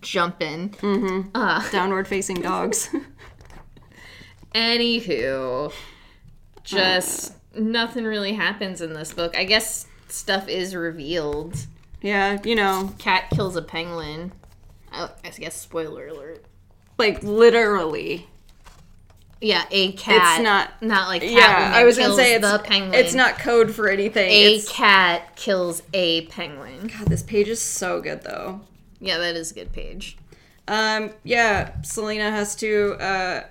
jumping. 0.02 0.70
Mm-hmm. 0.72 1.30
Uh, 1.36 1.70
Downward 1.70 2.08
facing 2.08 2.42
dogs. 2.42 2.90
Anywho, 4.56 5.72
just 6.64 7.34
nothing 7.56 8.04
really 8.06 8.34
happens 8.34 8.82
in 8.82 8.94
this 8.94 9.14
book. 9.14 9.38
I 9.38 9.44
guess 9.44 9.86
stuff 10.08 10.48
is 10.48 10.74
revealed. 10.76 11.56
yeah, 12.02 12.40
you 12.44 12.56
know, 12.56 12.94
Cat 12.98 13.30
kills 13.30 13.56
a 13.56 13.62
penguin. 13.62 14.32
I 15.24 15.30
guess 15.38 15.56
spoiler 15.56 16.08
alert. 16.08 16.44
like 16.98 17.22
literally. 17.24 18.28
Yeah, 19.40 19.66
a 19.70 19.92
cat. 19.92 20.40
It's 20.40 20.44
not- 20.44 20.82
not 20.82 21.08
like 21.10 21.22
Yeah, 21.24 21.72
I 21.76 21.84
was 21.84 21.96
gonna 21.98 22.16
say 22.16 22.34
it's 22.34 22.50
the 22.52 22.58
penguin. 22.58 22.96
it's 22.96 23.14
not 23.14 23.38
code 23.38 23.72
for 23.74 23.88
anything. 23.88 24.32
a 24.32 24.56
It's, 24.56 24.68
cat 24.72 25.36
kills 25.36 25.84
a 25.94 26.26
penguin. 26.26 26.88
God, 26.98 27.08
this 27.08 27.22
page 27.22 27.48
is 27.48 27.62
so 27.62 28.02
good 28.02 28.24
though. 28.24 28.62
Yeah, 29.00 29.20
that 29.20 29.36
is 29.36 29.52
a 29.52 29.54
good 29.54 29.72
page. 29.74 30.18
Um, 30.68 31.12
yeah, 31.24 31.80
Selina 31.84 32.32
has 32.32 32.56
to 32.56 32.94
uh, 33.00 33.44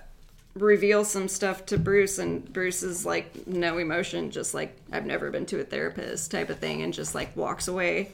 reveal 0.54 1.04
some 1.04 1.28
stuff 1.28 1.64
to 1.66 1.78
Bruce, 1.78 2.18
and 2.18 2.52
Bruce 2.52 2.82
is 2.82 3.06
like, 3.06 3.46
no 3.46 3.78
emotion, 3.78 4.30
just 4.32 4.54
like, 4.54 4.76
I've 4.92 5.06
never 5.06 5.30
been 5.30 5.46
to 5.46 5.60
a 5.60 5.64
therapist 5.64 6.32
type 6.32 6.50
of 6.50 6.58
thing, 6.58 6.82
and 6.82 6.92
just 6.92 7.14
like 7.14 7.34
walks 7.36 7.68
away. 7.68 8.10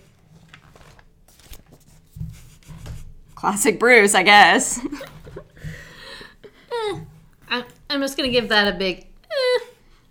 Classic 3.42 3.76
Bruce, 3.76 4.14
I 4.14 4.22
guess. 4.22 4.78
I, 7.50 7.64
I'm 7.90 8.00
just 8.00 8.16
gonna 8.16 8.28
give 8.28 8.50
that 8.50 8.72
a 8.72 8.78
big. 8.78 9.00
Eh. 9.00 9.64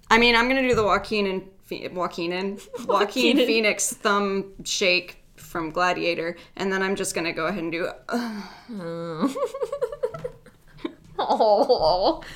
I 0.10 0.18
mean, 0.18 0.36
I'm 0.36 0.50
gonna 0.50 0.68
do 0.68 0.76
the 0.76 0.84
Joaquin 0.84 1.28
and 1.28 1.96
Joaquin 1.96 2.34
and 2.34 2.60
Joaquin 2.86 2.88
Joaquin. 2.88 3.38
Phoenix 3.38 3.94
thumb 3.94 4.52
shake 4.66 5.24
from 5.38 5.70
Gladiator, 5.70 6.36
and 6.58 6.74
then 6.74 6.84
I'm 6.84 6.98
just 6.98 7.16
gonna 7.16 7.32
go 7.32 7.46
ahead 7.46 7.64
and 7.64 7.72
do. 7.72 7.90
oh. 11.18 12.22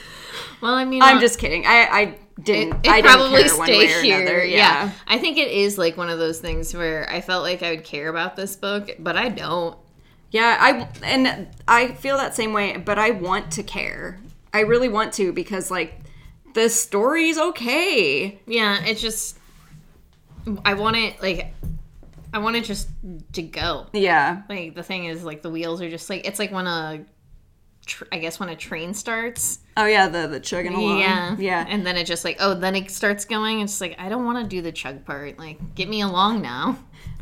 Well, 0.61 0.73
I 0.73 0.85
mean, 0.85 1.01
I'm 1.01 1.17
uh, 1.17 1.21
just 1.21 1.39
kidding. 1.39 1.65
I 1.65 1.87
I 1.91 2.17
didn't. 2.41 2.85
it 2.85 2.89
I 2.89 3.01
probably 3.01 3.43
didn't 3.43 3.57
one 3.57 3.67
stay 3.67 3.87
here. 4.01 4.43
Yeah. 4.45 4.57
yeah. 4.57 4.91
I 5.07 5.17
think 5.17 5.37
it 5.37 5.51
is 5.51 5.77
like 5.77 5.97
one 5.97 6.09
of 6.09 6.19
those 6.19 6.39
things 6.39 6.73
where 6.73 7.09
I 7.11 7.19
felt 7.19 7.43
like 7.43 7.63
I 7.63 7.71
would 7.71 7.83
care 7.83 8.07
about 8.07 8.37
this 8.37 8.55
book, 8.55 8.91
but 8.97 9.17
I 9.17 9.27
don't. 9.27 9.77
Yeah, 10.31 10.57
I 10.59 10.89
and 11.03 11.47
I 11.67 11.93
feel 11.93 12.17
that 12.17 12.35
same 12.35 12.51
way, 12.53 12.77
but 12.77 12.97
I 12.99 13.11
want 13.11 13.51
to 13.53 13.63
care. 13.63 14.19
I 14.53 14.61
really 14.61 14.89
want 14.89 15.13
to 15.13 15.31
because 15.33 15.71
like 15.71 16.01
the 16.53 16.69
story's 16.69 17.37
okay. 17.37 18.39
Yeah, 18.47 18.83
it's 18.85 19.01
just 19.01 19.37
I 20.63 20.73
want 20.73 20.95
it 20.97 21.21
like 21.21 21.53
I 22.33 22.39
want 22.39 22.55
it 22.57 22.65
just 22.65 22.89
to 23.33 23.41
go. 23.41 23.87
Yeah. 23.93 24.41
Like 24.49 24.75
the 24.75 24.83
thing 24.83 25.05
is, 25.05 25.23
like 25.23 25.41
the 25.41 25.49
wheels 25.49 25.81
are 25.81 25.89
just 25.89 26.09
like 26.09 26.27
it's 26.27 26.37
like 26.39 26.51
when 26.51 26.67
a, 26.67 27.05
tr- 27.85 28.03
I 28.11 28.17
guess 28.19 28.39
when 28.39 28.49
a 28.49 28.55
train 28.57 28.93
starts. 28.93 29.59
Oh 29.77 29.85
yeah, 29.85 30.09
the 30.09 30.27
the 30.27 30.39
chugging 30.41 30.73
along. 30.73 30.99
Yeah, 30.99 31.35
Yeah. 31.37 31.65
and 31.67 31.85
then 31.85 31.95
it 31.95 32.05
just 32.05 32.25
like 32.25 32.37
oh, 32.41 32.53
then 32.53 32.75
it 32.75 32.91
starts 32.91 33.23
going. 33.25 33.61
It's 33.61 33.79
like 33.79 33.95
I 33.99 34.09
don't 34.09 34.25
want 34.25 34.43
to 34.43 34.49
do 34.53 34.61
the 34.61 34.71
chug 34.73 35.05
part. 35.05 35.39
Like 35.39 35.75
get 35.75 35.87
me 35.87 36.01
along 36.01 36.41
now. 36.41 36.77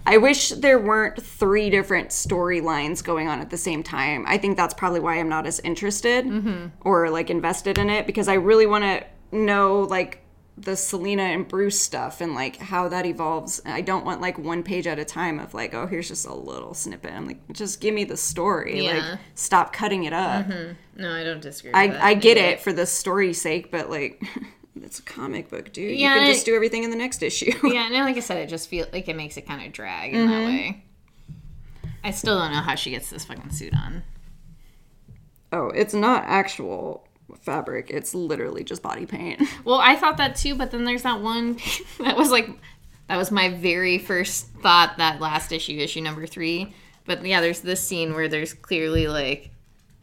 I 0.06 0.18
wish 0.18 0.50
there 0.50 0.80
weren't 0.80 1.22
three 1.22 1.70
different 1.70 2.10
storylines 2.10 3.04
going 3.04 3.28
on 3.28 3.40
at 3.40 3.50
the 3.50 3.58
same 3.58 3.84
time. 3.84 4.26
I 4.28 4.38
think 4.38 4.58
that's 4.58 4.74
probably 4.74 5.00
why 5.00 5.20
I'm 5.20 5.30
not 5.30 5.46
as 5.46 5.60
interested 5.62 6.26
mm-hmm. 6.26 6.68
or 6.82 7.10
like 7.10 7.30
invested 7.30 7.78
in 7.78 7.90
it 7.90 8.06
because 8.06 8.28
I 8.28 8.34
really 8.34 8.66
want 8.66 8.84
to 8.84 9.06
know 9.36 9.82
like 9.82 10.20
the 10.58 10.76
Selina 10.76 11.24
and 11.24 11.48
Bruce 11.48 11.80
stuff 11.80 12.22
and 12.22 12.36
like 12.36 12.58
how 12.58 12.88
that 12.90 13.06
evolves. 13.06 13.62
I 13.66 13.82
don't 13.82 14.06
want 14.06 14.22
like 14.22 14.38
one 14.38 14.62
page 14.62 14.88
at 14.88 15.00
a 15.00 15.06
time 15.06 15.40
of 15.40 15.54
like, 15.54 15.74
oh, 15.74 15.88
here's 15.88 16.10
just 16.10 16.28
a 16.28 16.34
little 16.34 16.74
snippet. 16.74 17.12
I'm 17.12 17.26
like, 17.26 17.40
just 17.52 17.82
give 17.82 17.94
me 17.94 18.04
the 18.04 18.18
story. 18.18 18.86
Yeah. 18.86 19.10
Like, 19.12 19.20
stop 19.36 19.74
cutting 19.74 20.04
it 20.04 20.14
up. 20.14 20.46
Mm-hmm. 20.48 21.02
No, 21.02 21.12
I 21.12 21.24
don't 21.24 21.42
disagree. 21.42 21.72
I, 21.74 21.88
with 21.88 21.96
that 21.96 22.04
I 22.04 22.14
get 22.14 22.38
either. 22.38 22.48
it 22.50 22.62
for 22.62 22.72
the 22.72 22.86
story's 22.86 23.42
sake, 23.42 23.72
but 23.72 23.90
like, 23.90 24.22
it's 24.84 25.00
a 25.00 25.04
comic 25.04 25.50
book, 25.50 25.72
dude. 25.74 25.98
Yeah, 25.98 26.14
you 26.14 26.20
can 26.20 26.32
just 26.32 26.48
it- 26.48 26.52
do 26.52 26.56
everything 26.56 26.84
in 26.84 26.90
the 26.90 26.96
next 26.96 27.22
issue. 27.24 27.52
Yeah, 27.64 27.90
no, 27.92 28.00
like 28.00 28.18
I 28.18 28.22
said, 28.22 28.38
it 28.38 28.50
just 28.50 28.70
feels 28.70 28.88
like 28.94 29.08
it 29.08 29.16
makes 29.16 29.38
it 29.38 29.48
kind 29.48 29.66
of 29.66 29.72
drag 29.74 30.14
in 30.14 30.28
that 30.28 30.34
mm-hmm. 30.34 30.46
way. 30.48 30.84
I 32.04 32.12
still 32.12 32.38
don't 32.38 32.52
know 32.52 32.60
how 32.60 32.76
she 32.76 32.92
gets 32.92 33.10
this 33.10 33.26
fucking 33.26 33.52
suit 33.52 33.74
on. 33.74 34.04
Oh, 35.52 35.68
it's 35.68 35.94
not 35.94 36.24
actual 36.26 37.08
fabric. 37.42 37.90
It's 37.90 38.14
literally 38.14 38.64
just 38.64 38.82
body 38.82 39.06
paint. 39.06 39.42
Well, 39.64 39.80
I 39.80 39.96
thought 39.96 40.18
that 40.18 40.36
too, 40.36 40.56
but 40.56 40.72
then 40.72 40.84
there's 40.84 41.04
that 41.04 41.22
one 41.22 41.58
that 42.00 42.18
was 42.18 42.32
like 42.32 42.50
that 43.08 43.18
was 43.18 43.32
my 43.32 43.50
very 43.50 43.98
first 43.98 44.48
thought 44.62 44.98
that 44.98 45.22
last 45.22 45.52
issue, 45.52 45.78
issue 45.78 46.02
number 46.02 46.28
three. 46.28 46.74
But 47.06 47.26
yeah, 47.26 47.40
there's 47.40 47.62
this 47.62 47.82
scene 47.82 48.14
where 48.14 48.28
there's 48.28 48.54
clearly 48.54 49.08
like 49.08 49.52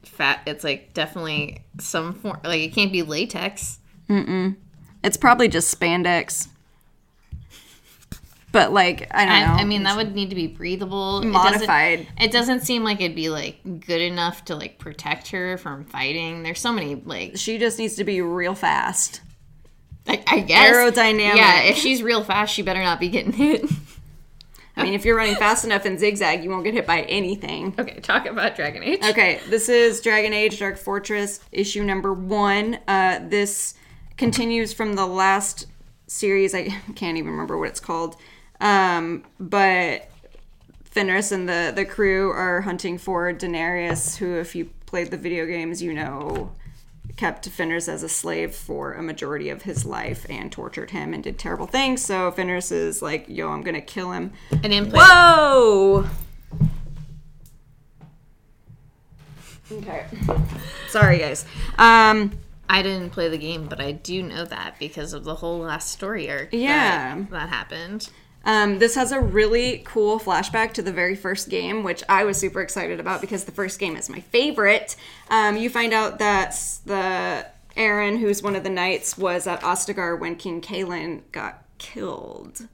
fat. 0.03 0.41
It's 0.47 0.65
like 0.65 0.95
definitely 0.95 1.65
some 1.79 2.15
form. 2.15 2.41
Like 2.43 2.61
it 2.61 2.73
can't 2.73 2.93
be 2.93 3.03
latex. 3.03 3.79
It's 5.03 5.17
probably 5.17 5.49
just 5.49 5.79
spandex. 5.79 6.49
But 8.53 8.73
like, 8.73 9.07
I 9.15 9.25
don't 9.25 9.35
I, 9.35 9.47
know. 9.47 9.53
I 9.63 9.65
mean, 9.65 9.85
that 9.85 9.97
would 9.97 10.15
need 10.15 10.31
to 10.31 10.35
be 10.35 10.49
breathable. 10.49 11.19
It 11.19 11.31
doesn't- 11.33 11.33
modified. 11.33 12.09
It 12.21 12.33
doesn't 12.33 12.61
seem 12.61 12.83
like 12.83 13.01
it'd 13.01 13.15
be 13.15 13.31
like 13.31 13.61
good 13.87 14.01
enough 14.01 14.45
to 14.47 14.57
like 14.57 14.79
protect 14.79 15.29
her 15.29 15.57
from 15.57 15.85
fighting. 15.85 16.43
There's 16.43 16.61
so 16.61 16.73
many 16.73 16.97
like 16.97 17.37
She 17.37 17.59
just 17.59 17.79
needs 17.79 17.95
to 17.97 18.05
be 18.05 18.21
real 18.21 18.55
fast. 18.55 19.21
I, 20.09 20.23
I 20.27 20.41
guess 20.41 20.75
Aerodynamic. 20.75 21.37
Yeah, 21.37 21.63
if 21.63 21.77
she's 21.77 22.03
real 22.03 22.25
fast, 22.25 22.53
she 22.53 22.63
better 22.63 22.83
not 22.83 22.99
be 22.99 23.09
getting 23.09 23.33
hit. 23.33 23.65
I 24.77 24.85
mean, 24.85 24.95
if 24.95 25.05
you're 25.05 25.17
running 25.17 25.35
fast 25.37 25.65
enough 25.65 25.85
in 25.85 25.99
zigzag, 25.99 26.43
you 26.43 26.49
won't 26.49 26.65
get 26.65 26.73
hit 26.75 26.87
by 26.87 27.03
anything. 27.03 27.75
okay, 27.79 28.01
talk 28.01 28.25
about 28.27 28.57
Dragon 28.57 28.83
Age. 28.83 29.05
Okay, 29.05 29.39
this 29.49 29.69
is 29.69 30.01
Dragon 30.01 30.33
Age 30.33 30.59
Dark 30.59 30.79
Fortress, 30.79 31.41
issue 31.53 31.85
number 31.85 32.15
one. 32.15 32.79
Uh, 32.89 33.21
this 33.29 33.75
continues 34.21 34.75
from 34.75 34.97
the 34.97 35.07
last 35.07 35.67
series. 36.07 36.55
I 36.55 36.65
can't 36.95 37.17
even 37.17 37.31
remember 37.31 37.59
what 37.59 37.71
it's 37.71 37.81
called. 37.81 38.17
Um, 38.61 39.25
but 39.41 40.11
Fenris 40.85 41.33
and 41.33 41.49
the, 41.49 41.73
the 41.75 41.87
crew 41.87 42.31
are 42.31 42.61
hunting 42.61 42.99
for 42.99 43.33
Danarius, 43.33 44.19
who, 44.19 44.35
if 44.35 44.55
you 44.55 44.67
played 44.85 45.11
the 45.11 45.17
video 45.17 45.47
games, 45.47 45.83
you 45.83 45.95
know, 45.95 46.53
kept 47.17 47.49
Fenris 47.49 47.89
as 47.89 48.03
a 48.03 48.11
slave 48.11 48.55
for 48.55 48.93
a 48.93 49.03
majority 49.03 49.49
of 49.49 49.63
his 49.63 49.87
life 49.87 50.27
and 50.29 50.53
tortured 50.53 50.91
him 50.91 51.15
and 51.15 51.25
did 51.25 51.39
terrible 51.39 51.67
things. 51.67 52.05
So 52.05 52.31
Fenris 52.31 52.71
is 52.71 53.01
like, 53.01 53.25
yo, 53.27 53.49
I'm 53.49 53.63
gonna 53.63 53.81
kill 53.81 54.13
him. 54.13 54.35
I 54.53 54.69
didn't. 54.69 54.93
Whoa! 54.93 56.07
Okay. 59.73 60.05
Sorry, 60.89 61.19
guys. 61.19 61.47
Um, 61.79 62.33
I 62.73 62.83
didn't 62.83 63.11
play 63.11 63.29
the 63.29 63.37
game, 63.37 63.67
but 63.67 63.81
I 63.81 63.91
do 63.93 64.23
know 64.23 64.45
that 64.45 64.79
because 64.79 65.13
of 65.13 65.25
the 65.25 65.35
whole 65.35 65.59
last 65.59 65.91
story 65.91 66.31
arc. 66.31 66.53
that- 66.53 66.57
Yeah. 66.57 67.25
that, 67.31 67.49
happened. 67.49 68.09
um, 68.45 68.79
this 68.79 68.95
has 68.95 69.11
a 69.13 69.21
really 69.21 69.83
cool 69.85 70.21
flashback 70.21 70.73
to 70.75 70.83
the 70.83 70.93
very 70.93 71.17
first 71.17 71.49
game, 71.51 71.83
which 71.83 72.03
I 72.09 72.23
was 72.25 72.39
super 72.39 72.61
excited 72.63 73.01
about 73.01 73.21
because 73.21 73.45
the 73.45 73.53
first 73.53 73.79
game 73.81 73.97
is 73.97 74.09
my 74.09 74.21
favorite. 74.21 74.95
Um, 75.31 75.57
you 75.57 75.69
find 75.69 75.93
out 75.93 76.21
that 76.21 76.57
the 76.87 77.47
Aaron, 77.77 78.19
who's 78.19 78.41
one 78.43 78.55
of 78.57 78.63
the 78.63 78.71
knights, 78.71 79.19
was 79.19 79.47
at 79.47 79.61
Ostagar 79.63 80.19
when 80.19 80.37
King 80.37 80.61
Cailan 80.61 81.23
got 81.33 81.65
killed. 81.79 82.69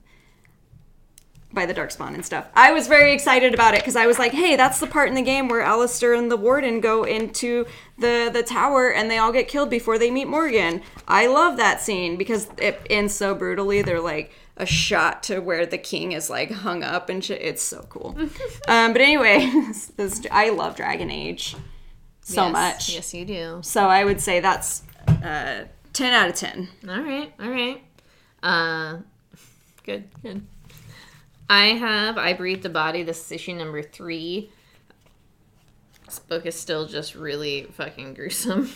By 1.57 1.65
the 1.65 1.73
Darkspawn 1.73 2.13
and 2.13 2.23
stuff. 2.23 2.45
I 2.53 2.71
was 2.71 2.87
very 2.87 3.13
excited 3.13 3.51
about 3.55 3.73
it 3.73 3.79
because 3.81 3.95
I 3.95 4.05
was 4.05 4.19
like, 4.19 4.31
hey, 4.31 4.55
that's 4.55 4.79
the 4.79 4.85
part 4.85 5.09
in 5.09 5.15
the 5.15 5.23
game 5.23 5.47
where 5.47 5.61
Alistair 5.61 6.13
and 6.13 6.29
the 6.29 6.37
Warden 6.37 6.81
go 6.81 7.03
into 7.03 7.65
the 7.97 8.29
the 8.31 8.43
tower 8.43 8.89
and 8.93 9.09
they 9.09 9.17
all 9.17 9.31
get 9.31 9.47
killed 9.47 9.71
before 9.71 9.97
they 9.97 10.11
meet 10.11 10.27
Morrigan. 10.27 10.83
I 11.07 11.25
love 11.25 11.57
that 11.57 11.81
scene 11.81 12.15
because 12.15 12.47
it 12.59 12.79
ends 12.91 13.15
so 13.15 13.33
brutally. 13.33 13.81
They're 13.81 13.99
like 13.99 14.31
a 14.55 14.67
shot 14.67 15.23
to 15.23 15.39
where 15.39 15.65
the 15.65 15.79
king 15.79 16.11
is 16.11 16.29
like 16.29 16.51
hung 16.51 16.83
up 16.83 17.09
and 17.09 17.25
shit. 17.25 17.41
It's 17.41 17.63
so 17.63 17.87
cool. 17.89 18.15
um, 18.67 18.93
but 18.93 19.01
anyway, 19.01 19.49
this, 19.97 20.21
I 20.31 20.49
love 20.51 20.75
Dragon 20.75 21.09
Age 21.09 21.55
so 22.21 22.43
Yes. 22.43 22.51
much. 22.53 22.93
Yes, 22.93 23.13
you 23.15 23.25
do. 23.25 23.59
So 23.63 23.87
I 23.87 24.03
would 24.03 24.21
say 24.21 24.41
that's 24.41 24.83
uh, 25.07 25.63
10 25.93 26.13
out 26.13 26.29
of 26.29 26.35
10. 26.35 26.67
All 26.87 27.01
right, 27.01 27.33
all 27.39 27.49
right. 27.49 27.81
Uh, 28.43 28.97
good, 29.83 30.03
good. 30.21 30.45
I 31.49 31.67
have 31.67 32.17
I 32.17 32.33
Breathed 32.33 32.65
a 32.65 32.69
Body. 32.69 33.03
This 33.03 33.25
is 33.25 33.31
issue 33.31 33.53
number 33.55 33.81
three. 33.81 34.51
This 36.05 36.19
book 36.19 36.45
is 36.45 36.55
still 36.55 36.87
just 36.87 37.15
really 37.15 37.63
fucking 37.73 38.13
gruesome. 38.13 38.69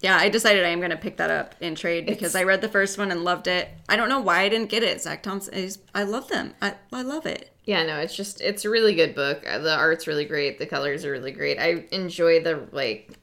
Yeah, 0.00 0.16
I 0.18 0.28
decided 0.28 0.64
I 0.64 0.68
am 0.68 0.80
going 0.80 0.90
to 0.90 0.96
pick 0.98 1.16
that 1.16 1.30
up 1.30 1.54
in 1.60 1.74
trade 1.74 2.04
because 2.04 2.34
It's- 2.34 2.34
I 2.34 2.44
read 2.44 2.60
the 2.60 2.68
first 2.68 2.98
one 2.98 3.10
and 3.10 3.24
loved 3.24 3.46
it. 3.46 3.68
I 3.88 3.96
don't 3.96 4.10
know 4.10 4.20
why 4.20 4.40
I 4.40 4.48
didn't 4.50 4.68
get 4.68 4.82
it. 4.82 5.00
Zac 5.00 5.22
Thompson, 5.22 5.54
is, 5.54 5.78
I 5.94 6.02
love 6.02 6.28
them. 6.28 6.52
I, 6.60 6.74
I 6.92 7.00
love 7.02 7.24
it. 7.24 7.50
Yeah, 7.64 7.86
no, 7.86 7.96
it's 7.98 8.14
just 8.14 8.42
it's 8.42 8.66
a 8.66 8.70
really 8.70 8.94
good 8.94 9.14
book. 9.14 9.42
Uh, 9.48 9.58
The 9.58 9.74
art's 9.74 10.06
really 10.06 10.26
great. 10.26 10.58
The 10.58 10.66
colors 10.66 11.06
are 11.06 11.12
really 11.12 11.32
great. 11.32 11.58
I 11.58 11.86
enjoy 11.92 12.42
the 12.42 12.68
like 12.72 13.18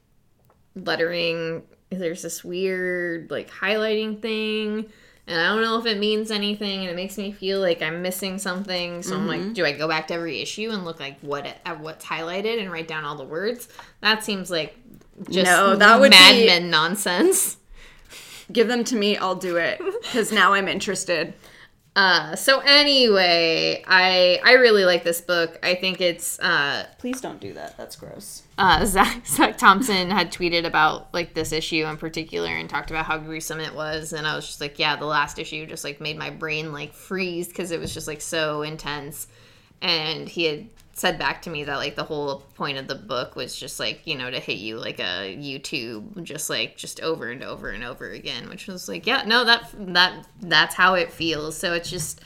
lettering. 0.76 1.62
There's 1.92 2.24
this 2.24 2.44
weird 2.44 3.30
like 3.30 3.52
highlighting 3.52 4.20
thing, 4.20 4.90
and 5.32 5.40
I 5.40 5.48
don't 5.48 5.62
know 5.62 5.80
if 5.80 5.86
it 5.86 5.98
means 5.98 6.30
anything, 6.30 6.82
and 6.82 6.90
it 6.90 6.96
makes 6.96 7.18
me 7.18 7.32
feel 7.32 7.62
like 7.62 7.82
I'm 7.82 8.02
missing 8.02 8.38
something. 8.38 9.02
So 9.02 9.16
I'm 9.16 9.28
like, 9.28 9.40
mm-hmm. 9.40 9.54
do 9.54 9.66
I 9.66 9.72
go 9.72 9.88
back 9.88 10.10
to 10.10 10.14
every 10.14 10.42
issue 10.42 10.72
and 10.72 10.84
look 10.84 11.00
like 11.00 11.20
what 11.22 11.46
it, 11.46 11.58
at 11.66 11.80
what's 11.80 12.06
highlighted 12.06 12.62
and 12.62 12.70
write 12.70 12.90
down 12.90 13.06
all 13.06 13.16
the 13.16 13.24
words? 13.24 13.70
That 14.02 14.26
seems 14.26 14.52
like 14.52 14.78
just 15.30 15.46
No, 15.46 15.78
that 15.78 16.00
would 16.02 16.12
Mad 16.12 16.36
be- 16.36 16.48
Men 16.48 16.70
nonsense. 16.70 17.56
Give 18.52 18.68
them 18.68 18.84
to 18.84 18.96
me. 18.98 19.16
I'll 19.16 19.36
do 19.36 19.56
it 19.56 19.80
because 20.02 20.34
now 20.34 20.52
I'm 20.54 20.68
interested. 20.68 21.34
Uh, 21.94 22.38
so 22.38 22.60
anyway, 22.60 23.84
I 23.86 24.40
I 24.46 24.54
really 24.54 24.86
like 24.86 25.04
this 25.04 25.20
book. 25.20 25.60
I 25.62 25.76
think 25.76 26.00
it's 26.00 26.40
uh 26.40 26.86
Please 27.00 27.20
don't 27.20 27.42
do 27.42 27.52
that. 27.54 27.78
That's 27.78 27.98
gross. 27.98 28.44
uh, 28.58 28.86
Zac, 28.86 29.28
Zac 29.28 29.58
Thompson 29.58 30.10
had 30.10 30.32
tweeted 30.32 30.66
about 30.66 31.14
like 31.14 31.34
this 31.34 31.52
issue 31.52 31.86
in 31.86 31.98
particular 31.98 32.48
and 32.50 32.70
talked 32.70 32.92
about 32.92 33.06
how 33.06 33.18
gruesome 33.18 33.60
it 33.60 33.76
was, 33.76 34.14
and 34.14 34.26
I 34.26 34.36
was 34.38 34.48
just 34.48 34.62
like, 34.62 34.80
yeah, 34.80 34.96
the 34.96 35.06
last 35.06 35.38
issue 35.38 35.66
just 35.66 35.84
like 35.84 36.00
made 36.00 36.18
my 36.18 36.30
brain 36.30 36.72
like 36.72 36.94
freeze 36.94 37.50
because 37.50 37.72
it 37.72 37.80
was 37.80 37.94
just 37.94 38.08
like 38.08 38.22
so 38.22 38.62
intense. 38.62 39.28
And 39.82 40.30
he 40.30 40.46
had 40.46 40.68
said 40.94 41.18
back 41.18 41.42
to 41.44 41.50
me 41.50 41.64
that 41.64 41.78
like 41.78 41.96
the 41.96 42.04
whole 42.04 42.40
point 42.56 42.78
of 42.78 42.88
the 42.88 42.96
book 42.96 43.36
was 43.36 43.56
just 43.56 43.80
like 43.80 44.06
you 44.06 44.18
know 44.18 44.30
to 44.30 44.40
hit 44.40 44.58
you 44.58 44.78
like 44.78 45.00
a 45.00 45.36
YouTube, 45.38 46.24
just 46.24 46.50
like 46.50 46.78
just 46.78 47.00
over 47.02 47.30
and 47.30 47.44
over 47.44 47.70
and 47.70 47.84
over 47.84 48.10
again, 48.10 48.50
which 48.50 48.68
was 48.68 48.88
like 48.88 49.06
yeah, 49.08 49.24
no, 49.26 49.46
that 49.46 49.70
that 49.74 50.28
that's 50.42 50.76
how 50.76 50.94
it 50.96 51.12
feels. 51.12 51.58
So 51.58 51.74
it's 51.74 51.90
just. 51.90 52.22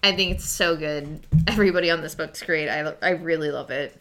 I 0.00 0.14
think 0.14 0.36
it's 0.36 0.48
so 0.48 0.76
good. 0.76 1.26
Everybody 1.48 1.90
on 1.90 2.02
this 2.02 2.14
book's 2.14 2.40
great. 2.40 2.68
I, 2.68 2.94
I 3.02 3.10
really 3.10 3.50
love 3.50 3.72
it 3.72 4.00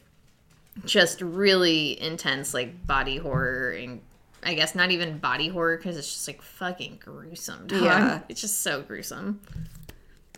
just 0.85 1.21
really 1.21 1.99
intense 2.01 2.53
like 2.53 2.85
body 2.85 3.17
horror 3.17 3.71
and 3.71 4.01
I 4.43 4.53
guess 4.53 4.75
not 4.75 4.91
even 4.91 5.17
body 5.17 5.47
horror 5.47 5.77
because 5.77 5.97
it's 5.97 6.13
just 6.13 6.27
like 6.27 6.41
fucking 6.41 6.99
gruesome. 7.03 7.67
Dog. 7.67 7.81
Yeah. 7.81 8.19
it's 8.29 8.41
just 8.41 8.61
so 8.61 8.81
gruesome. 8.81 9.41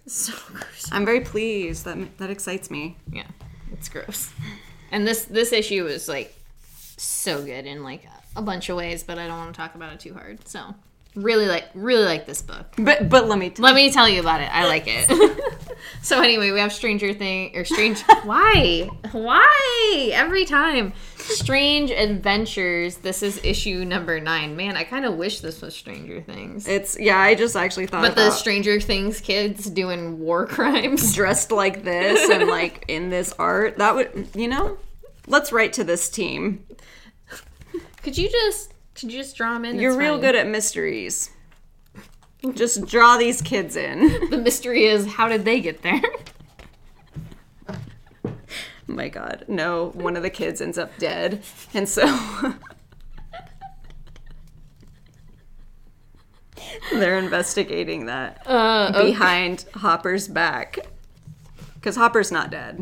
So 0.05 0.33
gruesome. 0.51 0.89
I'm 0.91 1.05
very 1.05 1.21
pleased. 1.21 1.85
That 1.85 2.17
that 2.17 2.29
excites 2.29 2.71
me. 2.71 2.97
Yeah, 3.11 3.27
it's 3.71 3.89
gross. 3.89 4.31
And 4.91 5.07
this 5.07 5.25
this 5.25 5.51
issue 5.51 5.85
is 5.87 6.07
like 6.07 6.35
so 6.97 7.43
good 7.43 7.65
in 7.65 7.83
like 7.83 8.05
a 8.35 8.41
bunch 8.41 8.69
of 8.69 8.77
ways, 8.77 9.03
but 9.03 9.17
I 9.17 9.27
don't 9.27 9.37
want 9.37 9.53
to 9.53 9.57
talk 9.57 9.75
about 9.75 9.93
it 9.93 9.99
too 9.99 10.13
hard. 10.13 10.47
So 10.47 10.73
really 11.15 11.47
like 11.47 11.65
really 11.73 12.05
like 12.05 12.25
this 12.25 12.41
book. 12.41 12.67
But 12.77 13.09
but 13.09 13.27
let 13.27 13.37
me. 13.39 13.49
T- 13.49 13.61
Let 13.61 13.75
me 13.75 13.91
tell 13.91 14.07
you 14.07 14.19
about 14.19 14.41
it. 14.41 14.49
I 14.53 14.67
like 14.67 14.83
it. 14.87 15.07
so 16.01 16.21
anyway, 16.21 16.51
we 16.51 16.59
have 16.59 16.71
Stranger 16.73 17.13
Thing 17.13 17.55
or 17.55 17.65
Strange. 17.65 18.01
why? 18.23 18.89
Why 19.11 20.09
every 20.13 20.45
time? 20.45 20.93
Strange 21.17 21.91
Adventures. 21.91 22.97
This 22.97 23.21
is 23.23 23.39
issue 23.43 23.85
number 23.85 24.19
nine. 24.19 24.55
Man, 24.55 24.75
I 24.77 24.83
kind 24.83 25.05
of 25.05 25.15
wish 25.15 25.41
this 25.41 25.61
was 25.61 25.75
Stranger 25.75 26.21
Things. 26.21 26.67
it's 26.67 26.99
yeah. 26.99 27.17
I 27.19 27.35
just 27.35 27.55
actually 27.55 27.87
thought 27.87 28.01
But 28.01 28.15
the 28.15 28.31
Stranger 28.31 28.79
Things 28.79 29.19
kids 29.21 29.69
doing 29.69 30.19
war 30.19 30.45
crimes. 30.47 31.13
dressed 31.13 31.51
like 31.51 31.83
this 31.83 32.29
and 32.29 32.47
like 32.49 32.85
in 32.87 33.09
this 33.09 33.33
art. 33.39 33.77
That 33.77 33.95
would 33.95 34.29
you 34.35 34.47
know. 34.47 34.77
Let's 35.27 35.51
write 35.51 35.73
to 35.73 35.83
this 35.83 36.09
team. 36.09 36.65
Could 38.01 38.17
you 38.17 38.29
just 38.29 38.73
could 38.99 39.11
you 39.11 39.19
just 39.19 39.35
draw 39.35 39.53
them 39.53 39.65
in? 39.65 39.79
You're 39.79 39.91
It's 39.91 39.97
real 39.99 40.13
fine. 40.13 40.21
good 40.21 40.35
at 40.35 40.47
mysteries. 40.47 41.29
Just 42.53 42.85
draw 42.85 43.17
these 43.17 43.41
kids 43.41 43.75
in. 43.75 44.29
The 44.29 44.37
mystery 44.37 44.85
is 44.85 45.05
how 45.13 45.27
did 45.27 45.45
they 45.45 45.59
get 45.61 45.81
there? 45.81 46.01
Oh 47.67 47.75
my 48.87 49.09
god. 49.09 49.45
No, 49.47 49.89
one 49.93 50.15
of 50.17 50.23
the 50.23 50.29
kids 50.29 50.61
ends 50.61 50.77
up 50.77 50.97
dead. 50.97 51.43
And 51.73 51.87
so 51.87 52.03
they're 56.93 57.17
investigating 57.17 58.05
that 58.07 58.41
Uh, 58.45 58.91
behind 59.03 59.65
Hopper's 59.75 60.27
back. 60.27 60.79
Cuz 61.81 61.95
Hopper's 61.95 62.31
not 62.31 62.49
dead. 62.51 62.79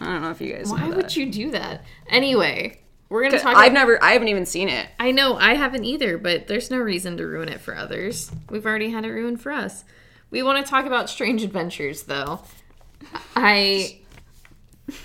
I 0.00 0.04
don't 0.04 0.22
know 0.22 0.30
if 0.30 0.40
you 0.40 0.52
guys 0.54 0.70
Why 0.70 0.88
would 0.88 1.16
you 1.16 1.30
do 1.30 1.50
that? 1.50 1.82
Anyway, 2.08 2.80
we're 3.08 3.22
gonna 3.22 3.38
talk. 3.38 3.52
About- 3.52 3.64
I've 3.64 3.72
never 3.72 4.02
I 4.02 4.12
haven't 4.12 4.28
even 4.28 4.46
seen 4.46 4.68
it. 4.68 4.88
I 4.98 5.10
know 5.10 5.36
I 5.36 5.54
haven't 5.54 5.84
either, 5.84 6.18
but 6.18 6.46
there's 6.46 6.70
no 6.70 6.78
reason 6.78 7.16
to 7.16 7.26
ruin 7.26 7.48
it 7.48 7.60
for 7.60 7.76
others. 7.76 8.30
We've 8.50 8.66
already 8.66 8.90
had 8.90 9.04
it 9.04 9.10
ruined 9.10 9.40
for 9.40 9.52
us. 9.52 9.84
We 10.30 10.42
want 10.42 10.64
to 10.64 10.68
talk 10.70 10.84
about 10.84 11.08
Strange 11.08 11.42
Adventures, 11.42 12.02
though. 12.04 12.40
I 13.34 13.98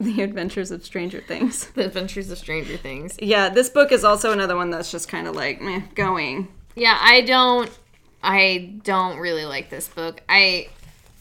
The 0.00 0.22
Adventures 0.22 0.70
of 0.70 0.84
Stranger 0.84 1.20
Things. 1.20 1.66
the 1.74 1.84
Adventures 1.84 2.30
of 2.30 2.38
Stranger 2.38 2.76
Things. 2.76 3.16
Yeah, 3.20 3.48
this 3.50 3.68
book 3.68 3.92
is 3.92 4.04
also 4.04 4.32
another 4.32 4.56
one 4.56 4.70
that's 4.70 4.90
just 4.90 5.08
kind 5.08 5.26
of 5.28 5.36
like 5.36 5.60
meh, 5.60 5.82
going. 5.94 6.48
Yeah, 6.74 6.98
I 7.00 7.20
don't. 7.20 7.70
I 8.22 8.74
don't 8.82 9.18
really 9.18 9.44
like 9.44 9.70
this 9.70 9.88
book. 9.88 10.22
I. 10.28 10.68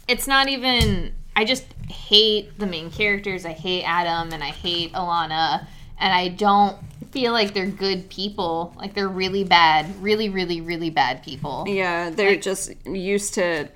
It's 0.08 0.28
not 0.28 0.48
even. 0.48 1.14
I 1.36 1.46
just 1.46 1.66
hate 1.90 2.58
the 2.58 2.66
main 2.68 2.92
characters. 2.92 3.46
I 3.46 3.52
hate 3.54 3.84
Adam 3.84 4.34
and 4.34 4.44
I 4.44 4.50
hate 4.50 4.94
Alanna, 4.94 5.66
and 6.02 6.14
I 6.14 6.30
don't 6.30 6.78
feel 7.12 7.32
like 7.32 7.54
they're 7.54 7.68
good 7.68 8.10
people. 8.10 8.74
Like 8.76 8.94
they're 8.94 9.08
really 9.08 9.44
bad, 9.44 10.02
really, 10.02 10.30
really, 10.30 10.60
really 10.60 10.90
bad 10.90 11.24
people. 11.24 11.66
Yeah, 11.68 12.10
they're 12.10 12.36
just 12.36 12.74
used 12.86 13.36
to, 13.36 13.70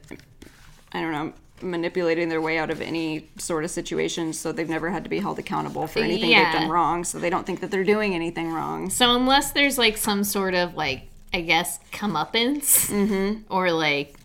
I 0.91 1.01
don't 1.01 1.11
know, 1.11 1.33
manipulating 1.61 2.27
their 2.27 2.41
way 2.41 2.57
out 2.57 2.69
of 2.69 2.81
any 2.81 3.29
sort 3.38 3.63
of 3.63 3.71
situation, 3.71 4.33
so 4.33 4.51
they've 4.51 4.67
never 4.67 4.89
had 4.89 5.03
to 5.03 5.09
be 5.09 5.19
held 5.19 5.39
accountable 5.39 5.88
for 5.88 5.99
anything 5.99 6.29
Yeah. 6.31 6.51
they've 6.51 6.61
done 6.61 6.69
wrong, 6.69 7.03
so 7.03 7.19
they 7.19 7.29
don't 7.29 7.45
think 7.45 7.61
that 7.61 7.71
they're 7.71 7.83
doing 7.83 8.13
anything 8.15 8.51
wrong. 8.51 8.89
So 8.89 9.15
unless 9.15 9.51
there's 9.51 9.77
like 9.77 9.97
some 9.97 10.23
sort 10.23 10.53
of 10.53 10.75
like 10.75 11.03
I 11.33 11.41
guess 11.41 11.79
comeuppance 11.91 12.89
mm-hmm. 12.89 13.53
or 13.53 13.71
like 13.71 14.15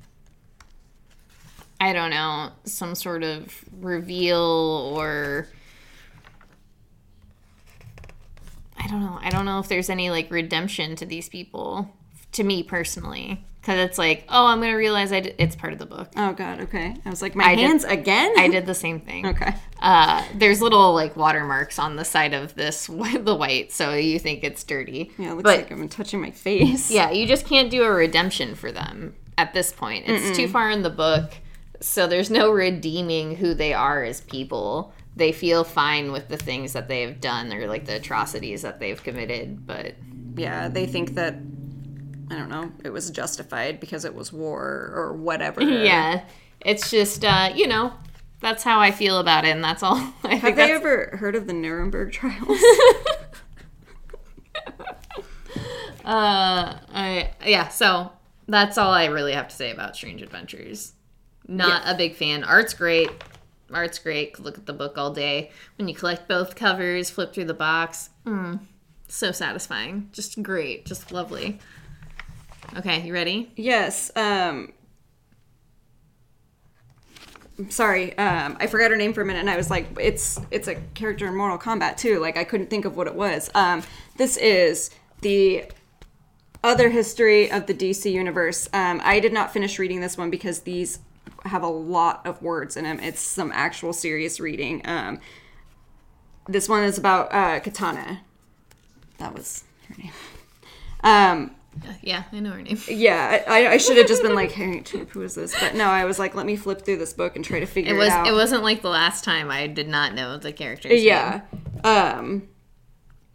I 1.80 1.92
don't 1.92 2.10
know 2.10 2.50
some 2.64 2.94
sort 2.94 3.22
of 3.22 3.64
reveal 3.80 4.92
or 4.96 5.48
I 8.82 8.86
don't 8.88 9.00
know. 9.00 9.18
I 9.22 9.30
don't 9.30 9.44
know 9.44 9.58
if 9.60 9.68
there's 9.68 9.90
any 9.90 10.10
like 10.10 10.30
redemption 10.30 10.96
to 10.96 11.06
these 11.06 11.28
people 11.28 11.90
to 12.32 12.44
me 12.44 12.62
personally 12.62 13.44
because 13.60 13.78
it's 13.80 13.98
like 13.98 14.24
oh 14.28 14.46
I'm 14.46 14.60
gonna 14.60 14.76
realize 14.76 15.12
I 15.12 15.20
d- 15.20 15.32
it's 15.36 15.54
part 15.56 15.72
of 15.72 15.78
the 15.78 15.86
book. 15.86 16.08
Oh 16.16 16.32
god, 16.32 16.60
okay. 16.62 16.96
I 17.04 17.10
was 17.10 17.20
like, 17.20 17.34
my 17.34 17.44
I 17.44 17.54
did- 17.56 17.66
hands 17.66 17.84
again? 17.84 18.32
I 18.38 18.48
did 18.48 18.64
the 18.66 18.74
same 18.74 19.00
thing. 19.00 19.26
Okay. 19.26 19.52
Uh, 19.80 20.24
there's 20.34 20.62
little 20.62 20.94
like 20.94 21.16
watermarks 21.16 21.78
on 21.78 21.96
the 21.96 22.04
side 22.04 22.32
of 22.32 22.54
this 22.54 22.86
the 23.20 23.34
white, 23.34 23.70
so 23.72 23.94
you 23.94 24.18
think 24.18 24.44
it's 24.44 24.64
dirty. 24.64 25.10
Yeah, 25.18 25.32
it 25.32 25.34
looks 25.34 25.42
but 25.42 25.56
like 25.58 25.70
I'm 25.70 25.88
touching 25.88 26.20
my 26.20 26.30
face. 26.30 26.90
yeah, 26.90 27.10
you 27.10 27.26
just 27.26 27.46
can't 27.46 27.70
do 27.70 27.82
a 27.82 27.90
redemption 27.90 28.54
for 28.54 28.72
them 28.72 29.14
at 29.36 29.52
this 29.52 29.72
point. 29.72 30.04
It's 30.08 30.36
too 30.36 30.48
far 30.48 30.70
in 30.70 30.82
the 30.82 30.90
book, 30.90 31.32
so 31.80 32.06
there's 32.06 32.30
no 32.30 32.50
redeeming 32.50 33.36
who 33.36 33.52
they 33.54 33.72
are 33.74 34.04
as 34.04 34.20
people. 34.22 34.94
They 35.16 35.32
feel 35.32 35.64
fine 35.64 36.12
with 36.12 36.28
the 36.28 36.36
things 36.36 36.72
that 36.72 36.88
they've 36.88 37.20
done 37.20 37.52
or 37.52 37.66
like 37.66 37.84
the 37.84 37.96
atrocities 37.96 38.62
that 38.62 38.78
they've 38.80 39.02
committed, 39.02 39.66
but 39.66 39.94
Yeah, 40.36 40.68
they 40.68 40.86
think 40.86 41.14
that, 41.16 41.34
I 42.30 42.36
don't 42.36 42.48
know, 42.48 42.70
it 42.84 42.90
was 42.90 43.10
justified 43.10 43.80
because 43.80 44.04
it 44.04 44.14
was 44.14 44.32
war 44.32 44.92
or 44.94 45.12
whatever. 45.14 45.60
yeah, 45.62 46.24
it's 46.60 46.90
just 46.90 47.24
uh, 47.24 47.50
you 47.54 47.66
know 47.66 47.92
that's 48.40 48.62
how 48.62 48.80
I 48.80 48.90
feel 48.92 49.18
about 49.18 49.44
it, 49.44 49.48
and 49.50 49.62
that's 49.62 49.82
all. 49.82 49.96
I 50.24 50.36
Have 50.36 50.56
they 50.56 50.72
ever 50.72 51.16
heard 51.18 51.34
of 51.36 51.46
the 51.46 51.52
Nuremberg 51.52 52.12
trials? 52.20 52.58
Uh, 56.04 56.78
I 56.92 57.30
yeah. 57.44 57.68
So 57.68 58.10
that's 58.48 58.78
all 58.78 58.90
I 58.90 59.06
really 59.06 59.32
have 59.32 59.48
to 59.48 59.54
say 59.54 59.70
about 59.70 59.94
Strange 59.96 60.22
Adventures. 60.22 60.92
not 61.46 61.82
a 61.86 61.94
big 61.96 62.14
fan. 62.14 62.42
Art's 62.44 62.74
great. 62.74 63.10
Art's 63.74 63.98
great. 63.98 64.34
Could 64.34 64.44
Look 64.44 64.58
at 64.58 64.66
the 64.66 64.72
book 64.72 64.98
all 64.98 65.12
day. 65.12 65.50
When 65.76 65.88
you 65.88 65.94
collect 65.94 66.28
both 66.28 66.54
covers, 66.54 67.10
flip 67.10 67.32
through 67.32 67.46
the 67.46 67.54
box. 67.54 68.10
Mm, 68.24 68.60
so 69.08 69.32
satisfying. 69.32 70.08
Just 70.12 70.42
great. 70.42 70.86
Just 70.86 71.12
lovely. 71.12 71.58
Okay, 72.76 73.02
you 73.02 73.12
ready? 73.12 73.50
Yes. 73.56 74.10
Um, 74.14 74.72
sorry, 77.68 78.16
um, 78.16 78.56
I 78.60 78.66
forgot 78.66 78.90
her 78.90 78.96
name 78.96 79.12
for 79.12 79.22
a 79.22 79.24
minute, 79.26 79.40
and 79.40 79.50
I 79.50 79.56
was 79.56 79.70
like, 79.70 79.86
it's 79.98 80.40
it's 80.50 80.68
a 80.68 80.76
character 80.94 81.26
in 81.26 81.36
Mortal 81.36 81.58
Kombat 81.58 81.96
too. 81.96 82.18
Like 82.20 82.36
I 82.36 82.44
couldn't 82.44 82.70
think 82.70 82.84
of 82.84 82.96
what 82.96 83.06
it 83.06 83.14
was. 83.14 83.50
Um, 83.54 83.82
this 84.16 84.36
is 84.36 84.90
the 85.20 85.64
other 86.62 86.90
history 86.90 87.50
of 87.50 87.66
the 87.66 87.74
DC 87.74 88.10
universe. 88.10 88.68
Um, 88.72 89.00
I 89.02 89.20
did 89.20 89.32
not 89.32 89.52
finish 89.52 89.78
reading 89.78 90.00
this 90.00 90.16
one 90.16 90.30
because 90.30 90.60
these 90.60 90.98
have 91.44 91.62
a 91.62 91.68
lot 91.68 92.26
of 92.26 92.42
words 92.42 92.76
in 92.76 92.84
them. 92.84 93.00
It's 93.00 93.20
some 93.20 93.50
actual 93.52 93.92
serious 93.92 94.40
reading. 94.40 94.82
Um, 94.84 95.20
this 96.48 96.68
one 96.68 96.82
is 96.82 96.98
about 96.98 97.32
uh, 97.32 97.60
Katana. 97.60 98.20
That 99.18 99.34
was 99.34 99.64
her 99.88 99.94
name. 100.02 100.12
Um, 101.02 101.54
yeah, 102.02 102.24
I 102.32 102.40
know 102.40 102.50
her 102.50 102.62
name. 102.62 102.78
yeah, 102.88 103.44
I, 103.46 103.68
I 103.68 103.76
should 103.76 103.96
have 103.96 104.06
just 104.06 104.22
been 104.22 104.34
like, 104.34 104.52
"Hey, 104.52 104.82
who 105.10 105.22
is 105.22 105.34
this?" 105.34 105.58
But 105.58 105.74
no, 105.74 105.84
I 105.84 106.04
was 106.04 106.18
like, 106.18 106.34
"Let 106.34 106.46
me 106.46 106.56
flip 106.56 106.82
through 106.82 106.98
this 106.98 107.12
book 107.12 107.36
and 107.36 107.44
try 107.44 107.60
to 107.60 107.66
figure 107.66 107.94
It 107.94 108.02
it, 108.02 108.08
out." 108.08 108.26
It 108.26 108.32
wasn't 108.32 108.62
like 108.62 108.82
the 108.82 108.90
last 108.90 109.24
time 109.24 109.50
I 109.50 109.66
did 109.66 109.88
not 109.88 110.14
know 110.14 110.36
the 110.36 110.52
character's 110.52 111.02
yeah. 111.02 111.42
name. 111.52 111.84
Um, 111.84 112.48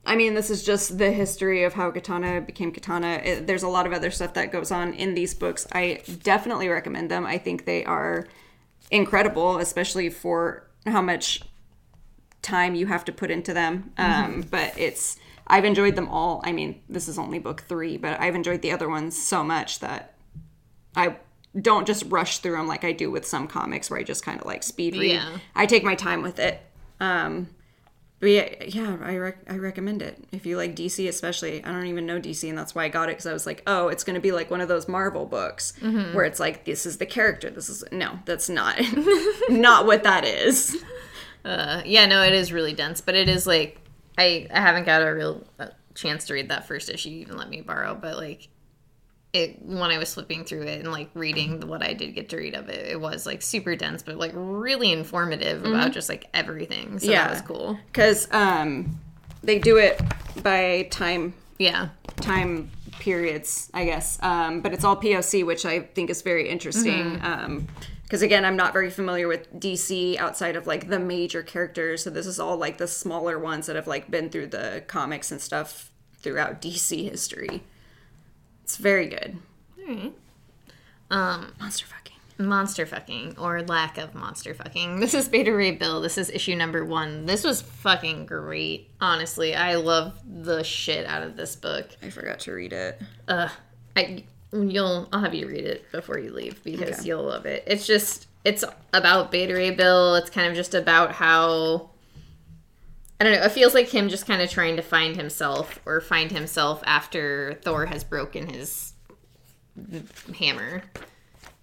I 0.05 0.15
mean, 0.15 0.33
this 0.35 0.49
is 0.49 0.63
just 0.63 0.97
the 0.97 1.11
history 1.11 1.63
of 1.63 1.73
how 1.73 1.91
Katana 1.91 2.41
became 2.41 2.71
Katana. 2.71 3.21
It, 3.23 3.47
there's 3.47 3.63
a 3.63 3.67
lot 3.67 3.87
of 3.87 3.93
other 3.93 4.11
stuff 4.11 4.33
that 4.35 4.51
goes 4.51 4.71
on 4.71 4.93
in 4.93 5.15
these 5.15 5.33
books. 5.33 5.65
I 5.71 6.01
definitely 6.23 6.67
recommend 6.69 7.09
them. 7.09 7.25
I 7.25 7.37
think 7.37 7.65
they 7.65 7.83
are 7.85 8.27
incredible, 8.91 9.57
especially 9.57 10.09
for 10.09 10.67
how 10.85 11.01
much 11.01 11.41
time 12.41 12.75
you 12.75 12.85
have 12.85 13.03
to 13.05 13.11
put 13.11 13.31
into 13.31 13.53
them. 13.53 13.91
Um, 13.97 14.45
but 14.49 14.77
it's 14.77 15.17
I've 15.47 15.65
enjoyed 15.65 15.95
them 15.95 16.07
all. 16.07 16.41
I 16.43 16.51
mean, 16.51 16.81
this 16.87 17.07
is 17.07 17.17
only 17.17 17.39
book 17.39 17.61
three, 17.61 17.97
but 17.97 18.19
I've 18.19 18.35
enjoyed 18.35 18.61
the 18.61 18.71
other 18.71 18.89
ones 18.89 19.19
so 19.19 19.43
much 19.43 19.79
that 19.79 20.13
I 20.95 21.17
don't 21.59 21.87
just 21.87 22.03
rush 22.07 22.39
through 22.39 22.57
them 22.57 22.67
like 22.67 22.83
I 22.83 22.91
do 22.91 23.09
with 23.09 23.25
some 23.25 23.47
comics 23.47 23.89
where 23.89 23.99
I 23.99 24.03
just 24.03 24.23
kind 24.23 24.39
of 24.39 24.45
like 24.45 24.63
speed 24.63 24.95
read. 24.95 25.13
Yeah. 25.13 25.37
I 25.55 25.65
take 25.65 25.83
my 25.83 25.95
time 25.95 26.21
with 26.21 26.39
it. 26.39 26.61
Um, 26.99 27.49
but 28.19 28.27
yeah, 28.27 28.49
yeah 28.65 28.97
I, 29.01 29.17
rec- 29.17 29.49
I 29.49 29.57
recommend 29.57 30.01
it. 30.01 30.23
If 30.31 30.45
you 30.45 30.57
like 30.57 30.75
DC, 30.75 31.07
especially, 31.07 31.63
I 31.63 31.71
don't 31.71 31.87
even 31.87 32.05
know 32.05 32.19
DC, 32.19 32.47
and 32.47 32.57
that's 32.57 32.73
why 32.73 32.85
I 32.85 32.89
got 32.89 33.09
it 33.09 33.13
because 33.13 33.25
I 33.25 33.33
was 33.33 33.45
like, 33.45 33.63
oh, 33.67 33.89
it's 33.89 34.03
going 34.03 34.15
to 34.15 34.21
be 34.21 34.31
like 34.31 34.49
one 34.49 34.61
of 34.61 34.67
those 34.67 34.87
Marvel 34.87 35.25
books 35.25 35.73
where 36.13 36.25
it's 36.25 36.39
like, 36.39 36.65
this 36.65 36.85
is 36.85 36.97
the 36.97 37.05
character. 37.05 37.49
This 37.49 37.69
is 37.69 37.83
no, 37.91 38.19
that's 38.25 38.49
not, 38.49 38.79
not 39.49 39.85
what 39.85 40.03
that 40.03 40.25
is. 40.25 40.83
Uh, 41.45 41.83
yeah, 41.85 42.07
no, 42.07 42.23
it 42.23 42.33
is 42.33 42.51
really 42.51 42.73
dense, 42.73 43.01
but 43.01 43.13
it 43.13 43.29
is 43.29 43.45
like 43.45 43.79
I, 44.17 44.47
I 44.51 44.59
haven't 44.59 44.85
got 44.85 45.03
a 45.03 45.13
real 45.13 45.43
uh, 45.59 45.67
chance 45.93 46.25
to 46.25 46.33
read 46.33 46.49
that 46.49 46.67
first 46.67 46.89
issue. 46.89 47.09
You 47.09 47.19
even 47.19 47.37
let 47.37 47.49
me 47.49 47.61
borrow, 47.61 47.93
but 47.93 48.17
like 48.17 48.47
it 49.35 49.61
when 49.61 49.91
I 49.91 49.97
was 49.97 50.13
flipping 50.13 50.45
through 50.45 50.63
it 50.63 50.79
and 50.79 50.91
like 50.91 51.09
reading 51.13 51.67
what 51.67 51.83
I 51.83 51.93
did 51.93 52.15
get 52.15 52.29
to 52.29 52.37
read 52.37 52.55
of 52.55 52.69
it, 52.69 52.87
it 52.87 52.99
was 52.99 53.25
like 53.25 53.41
super 53.41 53.75
dense, 53.75 54.01
but 54.01 54.17
like 54.17 54.31
really 54.33 54.91
informative 54.91 55.63
about 55.65 55.91
just 55.91 56.09
like 56.09 56.27
everything. 56.33 56.99
So 56.99 57.11
Yeah. 57.11 57.23
that 57.23 57.31
was 57.31 57.41
cool. 57.41 57.77
Because 57.87 58.27
um, 58.31 58.99
they 59.43 59.59
do 59.59 59.77
it 59.77 60.01
by 60.41 60.87
time 60.91 61.33
Yeah, 61.57 61.89
time 62.17 62.69
periods, 62.99 63.69
I 63.73 63.85
guess. 63.85 64.17
Um, 64.21 64.61
but 64.61 64.73
it's 64.73 64.83
all 64.83 64.97
POC, 64.97 65.45
which 65.45 65.65
I 65.65 65.79
think 65.81 66.09
is 66.09 66.21
very 66.21 66.49
interesting. 66.49 67.19
Um, 67.21 67.67
because 68.03 68.21
again, 68.21 68.45
I'm 68.45 68.55
not 68.55 68.71
very 68.71 68.89
familiar 68.91 69.27
with 69.27 69.51
DC 69.59 70.17
outside 70.17 70.55
of 70.55 70.67
like 70.67 70.89
the 70.89 70.99
major 70.99 71.41
characters, 71.41 72.03
so 72.03 72.09
this 72.11 72.27
is 72.27 72.39
all 72.39 72.55
like 72.55 72.77
the 72.77 72.87
smaller 72.87 73.39
ones 73.39 73.65
that 73.65 73.75
have 73.75 73.87
like 73.87 74.11
been 74.11 74.29
through 74.29 74.47
the 74.47 74.83
comics 74.87 75.31
and 75.31 75.41
stuff 75.41 75.91
throughout 76.19 76.61
DC 76.61 77.09
history. 77.09 77.63
It's 78.65 78.77
very 78.77 79.05
good. 79.07 79.37
all 79.79 79.93
right. 79.95 80.13
Um, 81.11 81.53
Monster 81.59 81.85
fucking. 81.85 82.15
monster 82.47 82.85
fucking 82.87 83.35
or 83.37 83.61
lack 83.61 83.99
of 83.99 84.15
monster 84.15 84.55
fucking. 84.55 84.99
This 84.99 85.13
is 85.13 85.29
Beta 85.29 85.53
Ray 85.53 85.69
Bill. 85.71 86.01
This 86.01 86.17
is 86.17 86.31
issue 86.31 86.55
number 86.55 86.83
one. 86.83 87.27
This 87.27 87.43
was 87.43 87.61
fucking 87.61 88.25
great. 88.25 88.89
Honestly, 88.99 89.53
I 89.55 89.75
love 89.75 90.19
the 90.27 90.63
shit 90.63 91.05
out 91.05 91.21
of 91.21 91.37
this 91.37 91.55
book. 91.55 91.89
I 92.01 92.09
forgot 92.09 92.39
to 92.41 92.53
read 92.53 92.73
it. 92.73 92.99
uh 93.27 93.49
I 93.95 94.23
you'll 94.51 95.07
I'll 95.13 95.21
have 95.21 95.35
you 95.35 95.47
read 95.47 95.63
it 95.65 95.91
before 95.91 96.17
you 96.17 96.33
leave 96.33 96.63
because 96.63 96.99
Okay. 97.01 97.07
you'll 97.07 97.23
love 97.23 97.45
it. 97.45 97.63
It's 97.67 97.85
just 97.85 98.27
it's 98.43 98.63
about 98.93 99.31
Beta 99.31 99.53
Ray 99.53 99.69
Bill. 99.71 100.15
It's 100.15 100.31
kind 100.31 100.47
of 100.47 100.55
just 100.55 100.73
about 100.73 101.11
how 101.11 101.91
I 103.19 103.23
don't 103.23 103.33
know. 103.33 103.43
It 103.43 103.51
feels 103.51 103.73
like 103.73 103.89
him 103.89 104.09
just 104.09 104.27
kind 104.27 104.41
of 104.41 104.49
trying 104.49 104.75
to 104.75 104.81
find 104.81 105.15
himself 105.15 105.79
or 105.85 106.01
find 106.01 106.31
himself 106.31 106.81
after 106.85 107.59
Thor 107.63 107.85
has 107.85 108.03
broken 108.03 108.47
his 108.47 108.93
hammer 110.37 110.83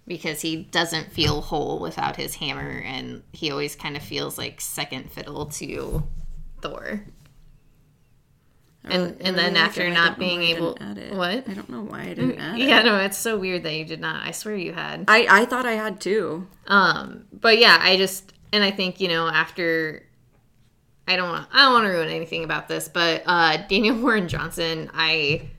because 0.07 0.41
he 0.41 0.63
doesn't 0.63 1.11
feel 1.11 1.41
whole 1.41 1.79
without 1.79 2.15
his 2.15 2.35
hammer 2.35 2.81
and 2.85 3.23
he 3.31 3.51
always 3.51 3.75
kind 3.75 3.95
of 3.95 4.03
feels 4.03 4.37
like 4.37 4.61
second 4.61 5.11
fiddle 5.11 5.45
to 5.47 6.03
Thor. 6.61 7.03
And 8.85 9.15
and 9.21 9.37
then 9.37 9.55
I 9.55 9.59
like 9.59 9.69
after 9.69 9.89
not 9.89 10.19
being 10.19 10.41
able 10.43 10.75
it. 10.75 11.13
what? 11.13 11.47
I 11.47 11.53
don't 11.53 11.69
know 11.69 11.83
why 11.83 12.01
I 12.01 12.13
didn't 12.13 12.37
add 12.37 12.55
it. 12.59 12.67
Yeah, 12.67 12.81
no, 12.81 12.97
it's 12.97 13.17
so 13.17 13.37
weird 13.37 13.63
that 13.63 13.73
you 13.73 13.85
did 13.85 14.01
not. 14.01 14.27
I 14.27 14.31
swear 14.31 14.55
you 14.55 14.73
had. 14.73 15.05
I, 15.07 15.25
I 15.29 15.45
thought 15.45 15.65
I 15.65 15.73
had 15.73 16.01
too. 16.01 16.47
Um, 16.67 17.25
but 17.31 17.59
yeah, 17.59 17.77
I 17.79 17.95
just 17.95 18.33
and 18.51 18.61
I 18.61 18.71
think 18.71 18.99
you 18.99 19.07
know 19.07 19.27
after 19.27 20.03
I 21.07 21.15
don't 21.15 21.29
want 21.29 21.47
I 21.51 21.65
don't 21.65 21.73
want 21.73 21.85
to 21.85 21.89
ruin 21.89 22.09
anything 22.09 22.43
about 22.43 22.67
this, 22.67 22.87
but 22.87 23.23
uh 23.25 23.57
Daniel 23.67 23.97
Warren 24.01 24.27
Johnson, 24.27 24.89
I 24.93 25.49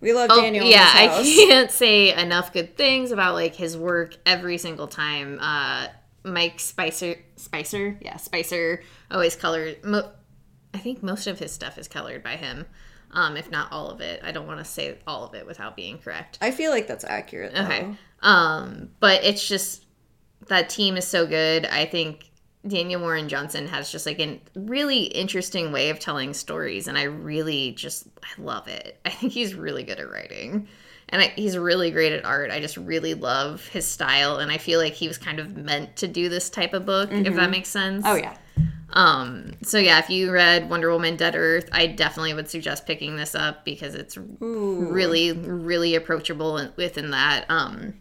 We 0.00 0.12
love 0.12 0.30
oh, 0.32 0.40
Daniel. 0.40 0.66
yeah, 0.66 0.90
I 0.92 1.22
can't 1.48 1.70
say 1.70 2.12
enough 2.14 2.52
good 2.52 2.76
things 2.76 3.12
about 3.12 3.34
like 3.34 3.54
his 3.54 3.76
work 3.76 4.16
every 4.26 4.58
single 4.58 4.86
time. 4.88 5.38
Uh, 5.40 5.88
Mike 6.24 6.58
Spicer, 6.58 7.16
Spicer, 7.36 7.98
yeah, 8.00 8.16
Spicer 8.16 8.82
always 9.10 9.36
colored. 9.36 9.84
Mo- 9.84 10.10
I 10.72 10.78
think 10.78 11.02
most 11.02 11.26
of 11.26 11.38
his 11.38 11.52
stuff 11.52 11.78
is 11.78 11.86
colored 11.86 12.22
by 12.24 12.36
him, 12.36 12.64
um, 13.12 13.36
if 13.36 13.50
not 13.50 13.70
all 13.70 13.90
of 13.90 14.00
it. 14.00 14.20
I 14.24 14.32
don't 14.32 14.46
want 14.46 14.58
to 14.58 14.64
say 14.64 14.98
all 15.06 15.24
of 15.24 15.34
it 15.34 15.46
without 15.46 15.76
being 15.76 15.98
correct. 15.98 16.38
I 16.40 16.50
feel 16.50 16.70
like 16.70 16.86
that's 16.86 17.04
accurate. 17.04 17.54
Though. 17.54 17.62
Okay. 17.62 17.94
Um, 18.22 18.90
but 19.00 19.22
it's 19.22 19.46
just 19.46 19.84
that 20.48 20.68
team 20.68 20.96
is 20.96 21.06
so 21.06 21.26
good. 21.26 21.66
I 21.66 21.84
think 21.84 22.30
Daniel 22.66 23.00
Warren 23.00 23.28
Johnson 23.28 23.66
has 23.66 23.90
just 23.90 24.06
like 24.06 24.20
a 24.20 24.40
really 24.54 25.04
interesting 25.04 25.72
way 25.72 25.90
of 25.90 25.98
telling 25.98 26.32
stories, 26.32 26.88
and 26.88 26.96
I 26.96 27.04
really 27.04 27.72
just 27.72 28.06
I 28.22 28.40
love 28.40 28.68
it. 28.68 28.98
I 29.04 29.10
think 29.10 29.32
he's 29.32 29.54
really 29.54 29.82
good 29.82 30.00
at 30.00 30.10
writing, 30.10 30.66
and 31.10 31.22
I, 31.22 31.26
he's 31.36 31.58
really 31.58 31.90
great 31.90 32.12
at 32.12 32.24
art. 32.24 32.50
I 32.50 32.60
just 32.60 32.76
really 32.76 33.14
love 33.14 33.66
his 33.68 33.86
style, 33.86 34.36
and 34.36 34.50
I 34.50 34.58
feel 34.58 34.80
like 34.80 34.94
he 34.94 35.08
was 35.08 35.18
kind 35.18 35.38
of 35.38 35.56
meant 35.56 35.96
to 35.96 36.08
do 36.08 36.28
this 36.28 36.48
type 36.48 36.72
of 36.72 36.86
book, 36.86 37.10
if 37.12 37.34
that 37.34 37.50
makes 37.50 37.68
sense. 37.68 38.04
Oh 38.06 38.14
yeah. 38.14 38.36
Um, 38.94 39.54
so 39.62 39.78
yeah, 39.78 39.98
if 39.98 40.08
you 40.08 40.30
read 40.30 40.70
Wonder 40.70 40.90
Woman 40.90 41.16
Dead 41.16 41.34
Earth, 41.34 41.68
I 41.72 41.88
definitely 41.88 42.32
would 42.32 42.48
suggest 42.48 42.86
picking 42.86 43.16
this 43.16 43.34
up 43.34 43.64
because 43.64 43.94
it's 43.94 44.16
really, 44.40 45.32
really 45.32 45.96
approachable 45.96 46.70
within 46.76 47.10
that. 47.10 47.44
Um, 47.48 47.94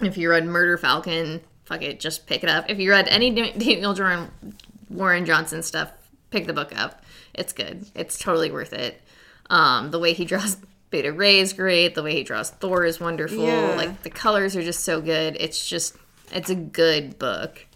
if 0.00 0.16
you 0.16 0.30
read 0.30 0.46
Murder 0.46 0.78
Falcon, 0.78 1.40
fuck 1.68 1.82
it, 1.82 2.00
just 2.00 2.26
pick 2.26 2.42
it 2.42 2.48
up. 2.48 2.64
If 2.68 2.78
you 2.78 2.90
read 2.90 3.08
any 3.08 3.30
Dan- 3.30 3.58
Daniel 3.58 3.94
Warren, 3.94 4.30
Warren 4.88 5.26
Johnson 5.26 5.62
stuff, 5.62 5.92
pick 6.30 6.46
the 6.46 6.54
book 6.54 6.76
up. 6.76 7.04
It's 7.34 7.52
good. 7.52 7.86
It's 7.94 8.18
totally 8.18 8.50
worth 8.50 8.72
it. 8.72 9.00
Um, 9.50 9.90
the 9.90 9.98
way 9.98 10.14
he 10.14 10.24
draws 10.24 10.56
Beta 10.90 11.12
Ray 11.12 11.40
is 11.40 11.52
great. 11.52 11.94
The 11.94 12.02
way 12.02 12.14
he 12.14 12.24
draws 12.24 12.50
Thor 12.50 12.86
is 12.86 12.98
wonderful. 12.98 13.44
Yeah. 13.44 13.74
Like 13.76 14.02
the 14.02 14.08
colors 14.10 14.56
are 14.56 14.62
just 14.62 14.80
so 14.80 15.02
good. 15.02 15.36
It's 15.38 15.68
just, 15.68 15.94
it's 16.32 16.48
a 16.48 16.54
good 16.54 17.18
book. 17.18 17.66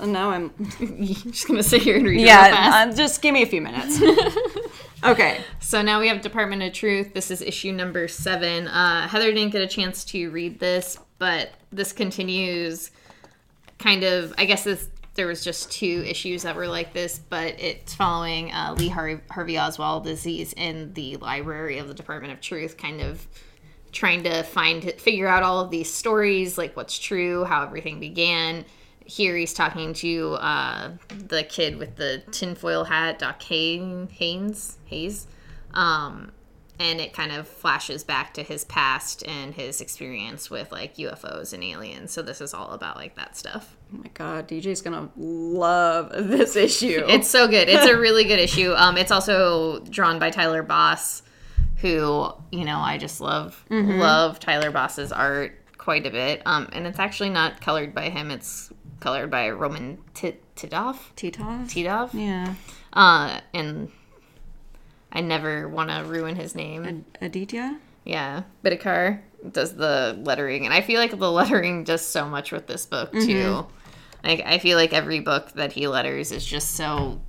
And 0.00 0.12
now 0.12 0.30
I'm. 0.30 0.52
just 1.32 1.48
gonna 1.48 1.62
sit 1.62 1.82
here 1.82 1.96
and 1.96 2.06
read 2.06 2.20
it 2.20 2.24
real 2.24 2.28
fast. 2.28 2.52
Yeah, 2.52 2.92
uh, 2.92 2.94
just 2.94 3.22
give 3.22 3.32
me 3.32 3.42
a 3.42 3.46
few 3.46 3.60
minutes. 3.60 4.00
okay. 5.04 5.40
So 5.68 5.82
now 5.82 6.00
we 6.00 6.08
have 6.08 6.22
Department 6.22 6.62
of 6.62 6.72
Truth. 6.72 7.12
This 7.12 7.30
is 7.30 7.42
issue 7.42 7.72
number 7.72 8.08
seven. 8.08 8.68
Uh, 8.68 9.06
Heather 9.06 9.30
didn't 9.34 9.52
get 9.52 9.60
a 9.60 9.66
chance 9.66 10.02
to 10.06 10.30
read 10.30 10.58
this, 10.58 10.96
but 11.18 11.50
this 11.70 11.92
continues 11.92 12.90
kind 13.78 14.02
of. 14.02 14.32
I 14.38 14.46
guess 14.46 14.64
this 14.64 14.88
there 15.12 15.26
was 15.26 15.44
just 15.44 15.70
two 15.70 16.02
issues 16.06 16.44
that 16.44 16.56
were 16.56 16.68
like 16.68 16.94
this, 16.94 17.18
but 17.18 17.60
it's 17.60 17.94
following 17.94 18.50
uh, 18.50 18.76
Lee 18.78 18.88
Har- 18.88 19.20
Harvey 19.30 19.58
Oswald 19.58 20.06
as 20.06 20.22
he's 20.22 20.54
in 20.54 20.94
the 20.94 21.16
library 21.16 21.76
of 21.76 21.86
the 21.86 21.92
Department 21.92 22.32
of 22.32 22.40
Truth, 22.40 22.78
kind 22.78 23.02
of 23.02 23.28
trying 23.92 24.22
to 24.22 24.44
find 24.44 24.90
figure 24.92 25.28
out 25.28 25.42
all 25.42 25.60
of 25.60 25.70
these 25.70 25.92
stories, 25.92 26.56
like 26.56 26.78
what's 26.78 26.98
true, 26.98 27.44
how 27.44 27.62
everything 27.62 28.00
began. 28.00 28.64
Here 29.04 29.36
he's 29.36 29.52
talking 29.52 29.92
to 29.92 30.32
uh, 30.36 30.92
the 31.10 31.42
kid 31.42 31.76
with 31.76 31.96
the 31.96 32.22
tinfoil 32.30 32.84
hat, 32.84 33.18
Doc 33.18 33.42
Hay- 33.42 34.06
Haynes, 34.12 34.78
Hayes, 34.86 35.26
um, 35.74 36.32
and 36.80 37.00
it 37.00 37.12
kind 37.12 37.32
of 37.32 37.48
flashes 37.48 38.04
back 38.04 38.34
to 38.34 38.42
his 38.42 38.64
past 38.64 39.26
and 39.26 39.54
his 39.54 39.80
experience 39.80 40.48
with 40.48 40.70
like 40.70 40.96
UFOs 40.96 41.52
and 41.52 41.64
aliens. 41.64 42.12
So 42.12 42.22
this 42.22 42.40
is 42.40 42.54
all 42.54 42.70
about 42.70 42.96
like 42.96 43.16
that 43.16 43.36
stuff. 43.36 43.76
Oh 43.92 43.98
my 43.98 44.10
god, 44.14 44.48
DJ's 44.48 44.82
gonna 44.82 45.08
love 45.16 46.10
this 46.14 46.56
issue. 46.56 47.04
It's 47.08 47.28
so 47.28 47.48
good. 47.48 47.68
It's 47.68 47.86
a 47.86 47.98
really 47.98 48.24
good 48.24 48.38
issue. 48.38 48.72
Um, 48.74 48.96
it's 48.96 49.10
also 49.10 49.80
drawn 49.80 50.18
by 50.18 50.30
Tyler 50.30 50.62
Boss, 50.62 51.22
who 51.76 52.32
you 52.52 52.64
know 52.64 52.78
I 52.78 52.98
just 52.98 53.20
love 53.20 53.64
love 53.70 54.38
Tyler 54.38 54.70
Boss's 54.70 55.10
art 55.10 55.58
quite 55.78 56.06
a 56.06 56.10
bit. 56.10 56.42
Um, 56.44 56.68
and 56.72 56.86
it's 56.86 56.98
actually 56.98 57.30
not 57.30 57.60
colored 57.60 57.94
by 57.94 58.10
him. 58.10 58.30
It's 58.30 58.72
colored 59.00 59.30
by 59.30 59.50
Roman 59.50 59.98
T- 60.14 60.36
Tidov. 60.54 60.96
Titov? 61.16 61.64
Tidov. 61.66 62.10
Yeah. 62.12 62.54
Uh, 62.92 63.40
and 63.54 63.90
I 65.12 65.20
never 65.20 65.68
want 65.68 65.90
to 65.90 66.04
ruin 66.04 66.36
his 66.36 66.54
name. 66.54 67.04
Aditya? 67.20 67.78
Yeah, 68.04 68.42
Bidikar 68.64 69.20
does 69.52 69.74
the 69.76 70.18
lettering, 70.22 70.64
and 70.64 70.74
I 70.74 70.80
feel 70.80 71.00
like 71.00 71.16
the 71.16 71.30
lettering 71.30 71.84
does 71.84 72.04
so 72.06 72.26
much 72.26 72.52
with 72.52 72.66
this 72.66 72.86
book 72.86 73.12
too. 73.12 73.66
Like 74.24 74.42
I 74.44 74.58
feel 74.58 74.76
like 74.76 74.92
every 74.92 75.20
book 75.20 75.52
that 75.52 75.72
he 75.72 75.86
letters 75.88 76.32
is 76.32 76.44
just 76.44 76.72
so 76.72 77.20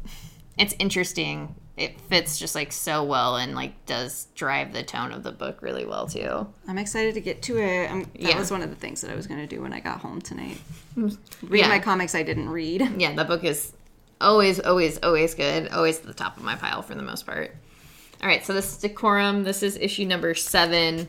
it's 0.57 0.73
interesting. 0.79 1.55
It 1.77 2.01
fits 2.01 2.37
just 2.37 2.55
like 2.55 2.73
so 2.73 3.03
well 3.05 3.37
and 3.37 3.55
like 3.55 3.85
does 3.85 4.27
drive 4.35 4.73
the 4.73 4.83
tone 4.83 5.13
of 5.13 5.23
the 5.23 5.31
book 5.31 5.61
really 5.61 5.85
well 5.85 6.07
too. 6.07 6.47
I'm 6.67 6.77
excited 6.77 7.13
to 7.13 7.21
get 7.21 7.41
to 7.43 7.57
it. 7.59 7.89
Um, 7.89 8.03
that 8.03 8.21
Yeah. 8.21 8.37
was 8.39 8.51
one 8.51 8.61
of 8.61 8.69
the 8.69 8.75
things 8.75 8.99
that 9.01 9.09
I 9.11 9.15
was 9.15 9.27
gonna 9.27 9.47
do 9.47 9.61
when 9.61 9.71
I 9.71 9.79
got 9.79 9.99
home 10.01 10.19
tonight. 10.19 10.59
Mm, 10.97 11.17
Read 11.43 11.59
Yeah. 11.61 11.69
my 11.69 11.79
comics 11.79 12.15
I 12.15 12.23
didn't 12.23 12.49
read. 12.49 12.81
Yeah, 12.97 13.13
that 13.13 13.27
book 13.27 13.45
is 13.45 13.71
always, 14.19 14.59
always, 14.59 14.97
always 15.03 15.35
good. 15.35 15.69
Always 15.69 15.99
at 15.99 16.05
the 16.05 16.13
top 16.13 16.35
of 16.35 16.43
my 16.43 16.55
pile 16.55 16.81
for 16.81 16.95
the 16.95 17.01
most 17.03 17.25
part. 17.25 17.55
All 18.21 18.27
right, 18.27 18.45
so 18.45 18.53
this 18.53 18.71
is 18.73 18.77
Decorum. 18.81 19.43
This 19.45 19.63
is 19.63 19.77
issue 19.77 20.05
number 20.05 20.33
seven. 20.35 21.07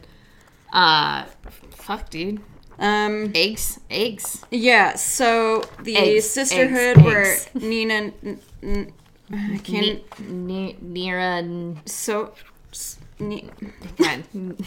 Uh, 0.72 1.24
fuck, 1.70 2.08
dude. 2.10 2.40
Um, 2.78 3.32
Eggs, 3.34 3.80
eggs. 3.90 4.42
yeah. 4.50 4.94
So 4.94 5.62
the 5.82 5.96
Eggs, 5.96 6.30
sisterhood 6.30 6.98
eggs, 6.98 7.04
where 7.04 7.24
eggs. 7.24 7.48
Nina, 7.54 7.94
n- 8.24 8.40
n- 8.62 8.92
I 9.32 9.58
can't. 9.62 10.02
Ne- 10.30 10.76
Nira. 10.82 11.76
So, 11.88 12.32
s- 12.72 12.98
Ni- 13.18 13.50
God. 13.98 14.24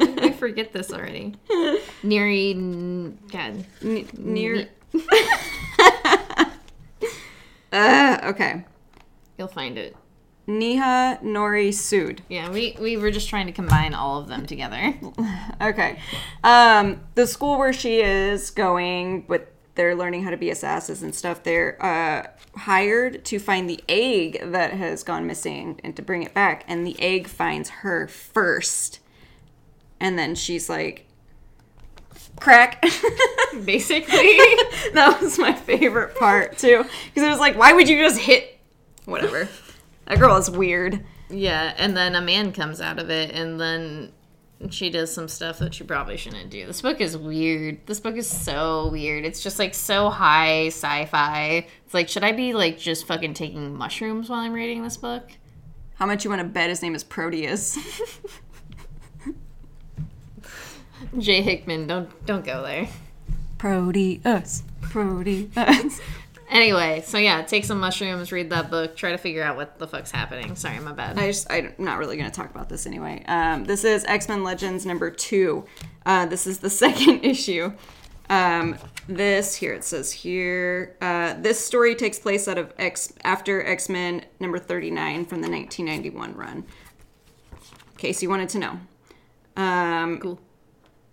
I 0.00 0.32
forget 0.32 0.72
this 0.72 0.92
already. 0.92 1.34
Neri. 2.02 2.50
n- 2.50 3.16
God. 3.32 3.64
N- 3.82 4.06
near. 4.18 4.68
uh, 7.72 8.18
okay. 8.24 8.64
You'll 9.38 9.48
find 9.48 9.78
it. 9.78 9.96
Neha 10.46 11.18
Nori 11.22 11.70
Sood. 11.70 12.20
Yeah, 12.28 12.50
we, 12.50 12.76
we 12.80 12.96
were 12.96 13.10
just 13.10 13.28
trying 13.28 13.46
to 13.46 13.52
combine 13.52 13.94
all 13.94 14.20
of 14.20 14.28
them 14.28 14.46
together. 14.46 14.94
Okay. 15.58 15.98
Um, 16.44 17.00
the 17.14 17.26
school 17.26 17.58
where 17.58 17.72
she 17.72 18.00
is 18.02 18.50
going, 18.50 19.22
but 19.22 19.50
they're 19.74 19.94
learning 19.94 20.22
how 20.24 20.30
to 20.30 20.36
be 20.36 20.50
assassins 20.50 21.02
and 21.02 21.14
stuff. 21.14 21.42
They're 21.42 21.82
uh, 21.82 22.26
hired 22.58 23.24
to 23.26 23.38
find 23.38 23.68
the 23.70 23.82
egg 23.88 24.38
that 24.42 24.72
has 24.72 25.02
gone 25.02 25.26
missing 25.26 25.80
and 25.82 25.96
to 25.96 26.02
bring 26.02 26.22
it 26.22 26.34
back. 26.34 26.64
And 26.68 26.86
the 26.86 27.00
egg 27.00 27.26
finds 27.26 27.70
her 27.70 28.06
first, 28.06 29.00
and 29.98 30.18
then 30.18 30.34
she's 30.34 30.68
like, 30.68 31.06
"Crack." 32.38 32.82
Basically. 33.64 34.36
that 34.92 35.18
was 35.20 35.38
my 35.38 35.54
favorite 35.54 36.16
part 36.16 36.58
too, 36.58 36.84
because 37.06 37.22
it 37.26 37.30
was 37.30 37.40
like, 37.40 37.56
why 37.56 37.72
would 37.72 37.88
you 37.88 37.98
just 37.98 38.18
hit? 38.18 38.58
Whatever. 39.06 39.48
That 40.06 40.18
girl 40.18 40.36
is 40.36 40.50
weird. 40.50 41.04
Yeah, 41.28 41.74
and 41.76 41.96
then 41.96 42.14
a 42.14 42.20
man 42.20 42.52
comes 42.52 42.80
out 42.80 42.98
of 42.98 43.10
it, 43.10 43.32
and 43.32 43.60
then 43.60 44.12
she 44.70 44.88
does 44.88 45.12
some 45.12 45.28
stuff 45.28 45.58
that 45.58 45.74
she 45.74 45.84
probably 45.84 46.16
shouldn't 46.16 46.50
do. 46.50 46.66
This 46.66 46.80
book 46.80 47.00
is 47.00 47.16
weird. 47.16 47.86
This 47.86 48.00
book 48.00 48.16
is 48.16 48.28
so 48.28 48.88
weird. 48.88 49.24
It's 49.24 49.42
just 49.42 49.58
like 49.58 49.74
so 49.74 50.08
high 50.08 50.68
sci-fi. 50.68 51.66
It's 51.84 51.94
like, 51.94 52.08
should 52.08 52.24
I 52.24 52.32
be 52.32 52.54
like 52.54 52.78
just 52.78 53.06
fucking 53.06 53.34
taking 53.34 53.74
mushrooms 53.74 54.28
while 54.30 54.40
I'm 54.40 54.52
reading 54.52 54.82
this 54.82 54.96
book? 54.96 55.32
How 55.96 56.06
much 56.06 56.24
you 56.24 56.30
want 56.30 56.40
to 56.40 56.48
bet 56.48 56.68
his 56.70 56.82
name 56.82 56.94
is 56.94 57.04
Proteus? 57.04 57.78
Jay 61.18 61.42
Hickman, 61.42 61.86
don't 61.86 62.26
don't 62.26 62.44
go 62.44 62.62
there. 62.62 62.88
Proteus. 63.58 64.62
Proteus. 64.80 66.00
Anyway, 66.48 67.02
so 67.04 67.18
yeah, 67.18 67.42
take 67.42 67.64
some 67.64 67.80
mushrooms, 67.80 68.30
read 68.30 68.50
that 68.50 68.70
book, 68.70 68.96
try 68.96 69.10
to 69.10 69.18
figure 69.18 69.42
out 69.42 69.56
what 69.56 69.78
the 69.78 69.86
fuck's 69.86 70.12
happening. 70.12 70.54
Sorry, 70.54 70.78
my 70.78 70.92
bad. 70.92 71.18
I 71.18 71.26
just, 71.26 71.50
I'm 71.50 71.74
not 71.78 71.98
really 71.98 72.16
going 72.16 72.30
to 72.30 72.34
talk 72.34 72.50
about 72.50 72.68
this 72.68 72.86
anyway. 72.86 73.24
Um, 73.26 73.64
this 73.64 73.84
is 73.84 74.04
X 74.04 74.28
Men 74.28 74.44
Legends 74.44 74.86
number 74.86 75.10
two. 75.10 75.64
Uh, 76.04 76.26
this 76.26 76.46
is 76.46 76.58
the 76.58 76.70
second 76.84 77.24
issue. 77.24 77.72
Um, 78.28 78.76
this 79.08 79.56
here 79.56 79.72
it 79.72 79.84
says 79.84 80.12
here. 80.12 80.96
Uh, 81.00 81.34
this 81.34 81.64
story 81.64 81.94
takes 81.94 82.18
place 82.18 82.48
out 82.48 82.58
of 82.58 82.72
X 82.78 83.12
after 83.24 83.64
X 83.64 83.88
Men 83.88 84.24
number 84.40 84.58
39 84.58 85.24
from 85.26 85.42
the 85.42 85.50
1991 85.50 86.34
run. 86.34 86.56
In 86.58 87.98
case 87.98 88.22
you 88.22 88.28
wanted 88.28 88.48
to 88.50 88.58
know. 88.58 88.80
Um, 89.56 90.18
cool. 90.20 90.40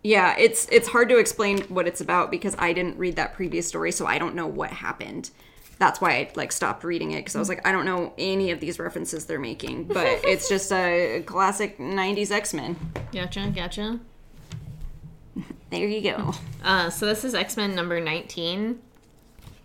Yeah, 0.03 0.35
it's 0.37 0.67
it's 0.69 0.89
hard 0.89 1.07
to 1.09 1.17
explain 1.17 1.61
what 1.63 1.87
it's 1.87 2.01
about 2.01 2.29
because 2.29 2.55
I 2.59 2.73
didn't 2.73 2.97
read 2.97 3.15
that 3.15 3.33
previous 3.33 3.67
story, 3.67 3.91
so 3.91 4.05
I 4.05 4.17
don't 4.17 4.35
know 4.35 4.47
what 4.47 4.69
happened. 4.69 5.29
That's 5.79 6.01
why 6.01 6.11
I 6.11 6.31
like 6.35 6.51
stopped 6.51 6.83
reading 6.83 7.11
it 7.11 7.17
because 7.17 7.35
I 7.35 7.39
was 7.39 7.49
like, 7.49 7.65
I 7.65 7.71
don't 7.71 7.85
know 7.85 8.13
any 8.17 8.51
of 8.51 8.59
these 8.59 8.79
references 8.79 9.25
they're 9.25 9.39
making, 9.39 9.85
but 9.85 10.05
it's 10.25 10.49
just 10.49 10.71
a 10.73 11.23
classic 11.25 11.77
'90s 11.77 12.31
X 12.31 12.53
Men. 12.53 12.75
Gotcha, 13.13 13.51
gotcha. 13.55 13.99
There 15.69 15.87
you 15.87 16.01
go. 16.01 16.33
Uh, 16.63 16.89
so 16.89 17.05
this 17.05 17.23
is 17.23 17.33
X 17.33 17.55
Men 17.55 17.73
number 17.73 17.99
19. 17.99 18.79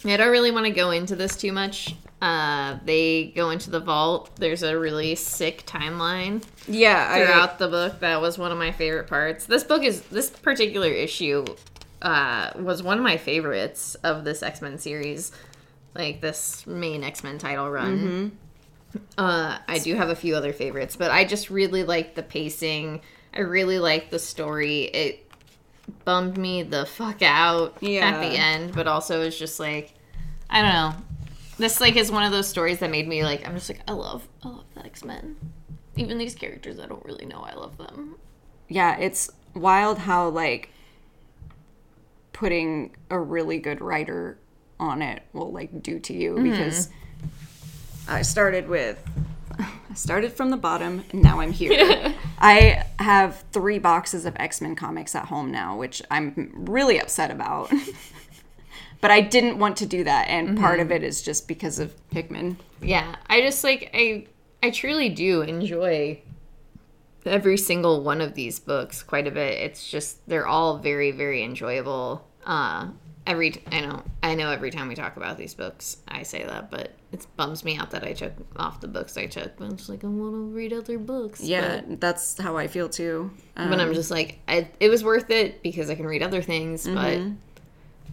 I 0.04 0.16
don't 0.16 0.30
really 0.30 0.52
want 0.52 0.66
to 0.66 0.72
go 0.72 0.92
into 0.92 1.16
this 1.16 1.36
too 1.36 1.52
much. 1.52 1.96
Uh, 2.22 2.78
they 2.84 3.32
go 3.34 3.50
into 3.50 3.70
the 3.70 3.80
vault. 3.80 4.30
There's 4.36 4.62
a 4.62 4.78
really 4.78 5.16
sick 5.16 5.66
timeline 5.66 6.44
Yeah, 6.68 7.08
I, 7.10 7.24
throughout 7.24 7.58
the 7.58 7.68
book. 7.68 8.00
That 8.00 8.20
was 8.20 8.38
one 8.38 8.52
of 8.52 8.58
my 8.58 8.72
favorite 8.72 9.06
parts. 9.06 9.46
This 9.46 9.64
book 9.64 9.82
is 9.82 10.02
this 10.02 10.30
particular 10.30 10.88
issue 10.88 11.44
uh, 12.02 12.50
was 12.56 12.82
one 12.82 12.98
of 12.98 13.04
my 13.04 13.16
favorites 13.16 13.94
of 13.96 14.24
this 14.24 14.42
X 14.42 14.60
Men 14.62 14.78
series, 14.78 15.32
like 15.94 16.20
this 16.20 16.66
main 16.66 17.02
X 17.04 17.24
Men 17.24 17.38
title 17.38 17.70
run. 17.70 17.92
Uh, 19.16 19.58
I 19.68 19.78
do 19.78 19.94
have 19.96 20.08
a 20.08 20.16
few 20.16 20.34
other 20.34 20.52
favorites, 20.52 20.96
but 20.96 21.10
I 21.10 21.24
just 21.24 21.50
really 21.50 21.84
like 21.84 22.14
the 22.14 22.22
pacing. 22.22 23.00
I 23.34 23.40
really 23.40 23.78
like 23.78 24.10
the 24.10 24.18
story. 24.18 24.84
It 24.84 25.30
bummed 26.04 26.38
me 26.38 26.62
the 26.62 26.86
fuck 26.86 27.22
out 27.22 27.74
at 28.02 28.20
the 28.20 28.36
end, 28.36 28.74
but 28.74 28.86
also 28.86 29.22
it's 29.22 29.38
just 29.38 29.58
like 29.60 29.94
I 30.50 30.62
don't 30.62 30.72
know. 30.72 30.94
This 31.58 31.80
like 31.80 31.96
is 31.96 32.10
one 32.10 32.22
of 32.22 32.32
those 32.32 32.48
stories 32.48 32.78
that 32.78 32.90
made 32.90 33.08
me 33.08 33.24
like 33.24 33.46
I'm 33.46 33.54
just 33.54 33.68
like 33.68 33.80
I 33.88 33.92
love 33.92 34.26
I 34.42 34.48
love 34.48 34.64
the 34.74 34.84
X 34.84 35.04
Men. 35.04 35.36
Even 35.98 36.18
these 36.18 36.34
characters 36.34 36.78
I 36.78 36.86
don't 36.86 37.04
really 37.04 37.26
know 37.26 37.40
I 37.40 37.54
love 37.54 37.76
them. 37.78 38.16
yeah, 38.68 38.96
it's 38.98 39.30
wild 39.54 39.98
how 39.98 40.28
like 40.28 40.70
putting 42.32 42.94
a 43.10 43.18
really 43.18 43.58
good 43.58 43.80
writer 43.80 44.38
on 44.78 45.02
it 45.02 45.22
will 45.32 45.50
like 45.52 45.82
do 45.82 45.98
to 45.98 46.12
you 46.12 46.34
mm-hmm. 46.34 46.50
because 46.50 46.88
I 48.08 48.22
started 48.22 48.68
with 48.68 49.02
I 49.58 49.94
started 49.94 50.32
from 50.32 50.50
the 50.50 50.56
bottom 50.56 51.04
and 51.10 51.22
now 51.22 51.40
I'm 51.40 51.50
here. 51.50 52.14
I 52.38 52.84
have 53.00 53.44
3 53.52 53.78
boxes 53.80 54.24
of 54.24 54.36
X-Men 54.36 54.76
comics 54.76 55.14
at 55.16 55.24
home 55.24 55.50
now, 55.50 55.76
which 55.76 56.00
I'm 56.10 56.52
really 56.54 57.00
upset 57.00 57.32
about. 57.32 57.72
but 59.00 59.10
I 59.10 59.20
didn't 59.20 59.58
want 59.58 59.76
to 59.78 59.86
do 59.86 60.04
that 60.04 60.28
and 60.28 60.56
part 60.56 60.78
mm-hmm. 60.78 60.82
of 60.82 60.92
it 60.92 61.02
is 61.02 61.22
just 61.22 61.48
because 61.48 61.78
of 61.78 61.92
Hickman. 62.12 62.58
Yeah, 62.80 63.16
I 63.26 63.40
just 63.40 63.64
like 63.64 63.90
I 63.94 64.26
I 64.62 64.70
truly 64.70 65.08
do 65.08 65.42
enjoy 65.42 66.20
every 67.24 67.56
single 67.58 68.02
one 68.02 68.20
of 68.20 68.34
these 68.34 68.58
books 68.58 69.02
quite 69.02 69.26
a 69.26 69.30
bit. 69.30 69.58
It's 69.60 69.88
just 69.88 70.26
they're 70.28 70.46
all 70.46 70.78
very 70.78 71.10
very 71.10 71.42
enjoyable. 71.42 72.26
Uh 72.44 72.88
every 73.26 73.50
t- 73.50 73.62
I 73.70 73.80
know 73.80 74.02
I 74.22 74.34
know 74.34 74.50
every 74.50 74.70
time 74.70 74.88
we 74.88 74.94
talk 74.94 75.16
about 75.16 75.36
these 75.36 75.54
books 75.54 75.98
I 76.08 76.22
say 76.22 76.44
that, 76.44 76.70
but 76.70 76.92
it 77.12 77.26
bums 77.36 77.64
me 77.64 77.76
out 77.76 77.90
that 77.92 78.04
I 78.04 78.12
took 78.14 78.32
off 78.56 78.80
the 78.80 78.88
books 78.88 79.16
I 79.16 79.26
took. 79.26 79.56
But 79.56 79.66
I'm 79.66 79.76
just 79.76 79.88
like 79.88 80.02
I 80.04 80.06
want 80.06 80.32
to 80.34 80.38
read 80.54 80.72
other 80.72 80.98
books. 80.98 81.40
Yeah, 81.40 81.82
that's 81.86 82.38
how 82.38 82.56
I 82.56 82.66
feel 82.66 82.88
too. 82.88 83.30
Um, 83.56 83.70
But 83.70 83.80
I'm 83.80 83.94
just 83.94 84.10
like, 84.10 84.40
I, 84.48 84.68
it 84.80 84.88
was 84.88 85.02
worth 85.04 85.30
it 85.30 85.62
because 85.62 85.88
I 85.90 85.94
can 85.94 86.06
read 86.06 86.22
other 86.22 86.42
things, 86.42 86.86
but 86.86 87.20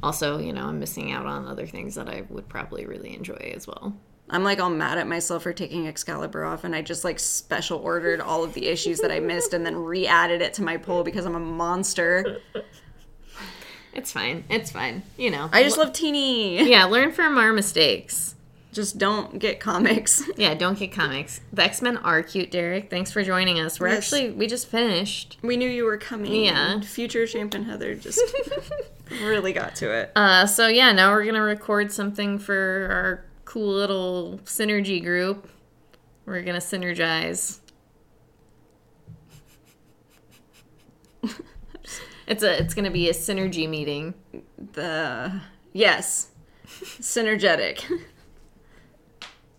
also, 0.04 0.38
you 0.38 0.54
know, 0.54 0.66
I'm 0.68 0.80
missing 0.80 1.12
out 1.12 1.26
on 1.26 1.46
other 1.48 1.66
things 1.68 1.96
that 1.96 2.08
I 2.10 2.24
would 2.30 2.48
probably 2.50 2.86
really 2.86 3.14
enjoy 3.16 3.52
as 3.56 3.68
well. 3.68 3.94
I'm 4.30 4.44
like 4.44 4.60
all 4.60 4.70
mad 4.72 4.98
at 4.98 5.08
myself 5.08 5.44
for 5.44 5.54
taking 5.54 5.88
Excalibur 5.88 6.44
off, 6.46 6.64
and 6.64 6.76
I 6.76 6.82
just 6.82 7.04
like 7.04 7.20
special 7.20 7.80
ordered 7.80 8.20
all 8.22 8.44
of 8.44 8.54
the 8.54 8.66
issues 8.68 9.00
that 9.02 9.12
I 9.12 9.20
missed 9.20 9.54
and 9.54 9.66
then 9.66 9.76
re 9.78 10.08
added 10.08 10.42
it 10.42 10.54
to 10.56 10.64
my 10.64 10.78
pull 10.78 11.04
because 11.04 11.26
I'm 11.26 11.36
a 11.36 11.40
monster. 11.40 12.38
It's 13.94 14.12
fine. 14.12 14.44
It's 14.50 14.72
fine. 14.72 15.04
You 15.18 15.32
know. 15.32 15.50
I 15.54 15.64
just 15.64 15.78
love 15.78 15.94
Teeny. 15.94 16.70
yeah, 16.70 16.86
learn 16.86 17.12
from 17.14 17.38
our 17.38 17.54
mistakes. 17.54 18.36
Just 18.74 18.98
don't 18.98 19.40
get 19.40 19.62
comics. 19.62 20.22
Yeah, 20.36 20.54
don't 20.54 20.78
get 20.78 20.92
comics. 20.92 21.40
The 21.54 21.64
X 21.64 21.82
Men 21.82 21.96
are 21.98 22.22
cute, 22.22 22.52
Derek. 22.52 22.90
Thanks 22.90 23.10
for 23.12 23.24
joining 23.24 23.58
us. 23.60 23.80
We're 23.80 23.88
Yes. 23.88 23.98
actually 24.00 24.32
we 24.32 24.48
just 24.48 24.68
finished. 24.68 25.38
We 25.42 25.56
knew 25.56 25.70
you 25.70 25.86
were 25.86 25.98
coming. 25.98 26.44
Yeah. 26.46 26.74
and 26.74 26.86
Future 26.86 27.26
champion 27.26 27.64
Heather 27.66 27.96
just 27.96 28.20
really 29.22 29.54
got 29.54 29.76
to 29.78 29.92
it. 29.92 30.12
Uh, 30.16 30.46
so 30.46 30.68
yeah, 30.68 30.92
now 30.92 31.14
we're 31.14 31.24
gonna 31.26 31.42
record 31.42 31.94
something 31.94 32.38
for 32.38 32.88
our 32.92 33.26
cool 33.46 33.74
little 33.74 34.40
synergy 34.44 35.02
group. 35.02 35.50
We're 36.26 36.42
gonna 36.42 36.58
synergize. 36.58 37.60
it's 42.28 42.44
a 42.44 42.60
it's 42.60 42.74
gonna 42.74 42.92
be 42.92 43.10
a 43.10 43.14
synergy 43.14 43.70
meeting. 43.70 44.16
The 44.74 45.40
yes, 45.72 46.32
synergetic. 46.68 47.86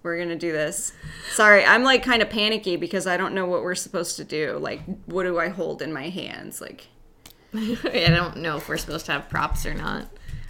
We're 0.03 0.19
gonna 0.19 0.37
do 0.37 0.53
this. 0.53 0.93
Sorry, 1.33 1.65
I'm 1.65 1.83
like 1.83 2.03
kind 2.05 2.23
of 2.23 2.31
panicky 2.31 2.77
because 2.77 3.07
I 3.09 3.17
don't 3.17 3.35
know 3.35 3.47
what 3.47 3.63
we're 3.65 3.75
supposed 3.75 4.17
to 4.19 4.25
do. 4.25 4.57
Like, 4.57 4.81
what 5.07 5.25
do 5.25 5.37
I 5.41 5.49
hold 5.49 5.83
in 5.83 5.93
my 5.93 6.11
hands? 6.11 6.61
Like, 6.61 6.87
I 7.55 8.07
don't 8.11 8.37
know 8.37 8.57
if 8.57 8.69
we're 8.69 8.77
supposed 8.77 9.07
to 9.07 9.13
have 9.13 9.29
props 9.29 9.67
or 9.67 9.75
not. 9.75 10.07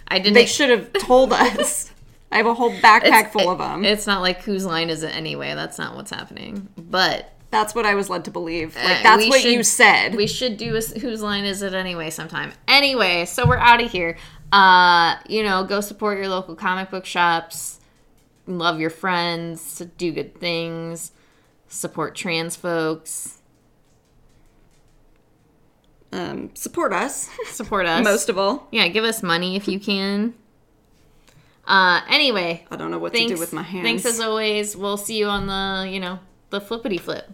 I 0.07 0.19
didn't. 0.19 0.35
they 0.35 0.45
should 0.45 0.69
have 0.69 0.93
told 0.93 1.33
us. 1.33 1.91
I 2.31 2.37
have 2.37 2.45
a 2.45 2.53
whole 2.53 2.71
backpack 2.71 3.31
full 3.31 3.49
of 3.49 3.57
them. 3.59 3.85
It's 3.85 4.05
not 4.05 4.21
like 4.21 4.41
whose 4.43 4.65
line 4.65 4.89
is 4.89 5.01
it 5.03 5.15
anyway. 5.15 5.53
That's 5.55 5.77
not 5.77 5.95
what's 5.95 6.11
happening. 6.11 6.67
But 6.77 7.31
That's 7.49 7.73
what 7.73 7.85
I 7.85 7.95
was 7.95 8.09
led 8.09 8.25
to 8.25 8.31
believe. 8.31 8.75
Like, 8.75 8.99
Uh, 8.99 9.03
that's 9.03 9.23
we 9.23 9.29
what 9.29 9.41
should- 9.41 9.51
you 9.53 9.63
said. 9.63 10.15
we 10.15 10.27
should 10.27 10.57
do 10.57 10.75
a 10.75 10.81
whose 10.99 11.21
line 11.21 11.45
is 11.45 11.61
it 11.61 11.73
anyway 11.73 12.09
sometime. 12.09 12.51
Anyway, 12.67 13.23
so 13.23 13.47
we're 13.47 13.55
out 13.57 13.81
of 13.81 13.89
here. 13.89 14.17
Uh, 14.51 15.15
you 15.29 15.43
know, 15.43 15.63
go 15.63 15.79
support 15.79 16.17
your 16.17 16.27
local 16.27 16.55
comic 16.55 16.91
book 16.91 17.05
shops. 17.05 17.79
Love 18.47 18.81
your 18.81 18.89
friends. 18.89 19.81
Do 19.97 20.11
good 20.11 20.37
things. 20.39 21.13
Support 21.69 22.15
trans 22.15 22.57
folks. 22.57 23.35
um, 26.11 26.51
support 26.55 26.93
us, 26.93 27.29
Support 27.47 27.85
us. 27.85 28.03
most 28.03 28.29
of 28.29 28.37
all. 28.37 28.67
yeah, 28.71 28.87
give 28.87 29.03
us 29.03 29.21
money 29.21 29.55
if 29.55 29.67
you 29.67 29.79
can. 29.79 30.33
Uh, 31.67 32.01
anyway, 32.09 32.65
I 32.71 32.77
don't 32.77 32.91
know 32.91 32.97
what 32.97 33.11
thanks. 33.11 33.29
to 33.29 33.35
do 33.35 33.39
with 33.39 33.51
my 33.53 33.61
hands. 33.61 33.83
Thanks 33.83 34.05
as 34.05 34.19
always. 34.19 34.75
We'll 34.75 34.97
see 34.97 35.17
you 35.17 35.27
on 35.27 35.47
the, 35.47 35.89
you 35.91 35.99
know, 35.99 36.19
the 36.49 36.61
flippity 36.61 36.97
flip. 36.97 37.29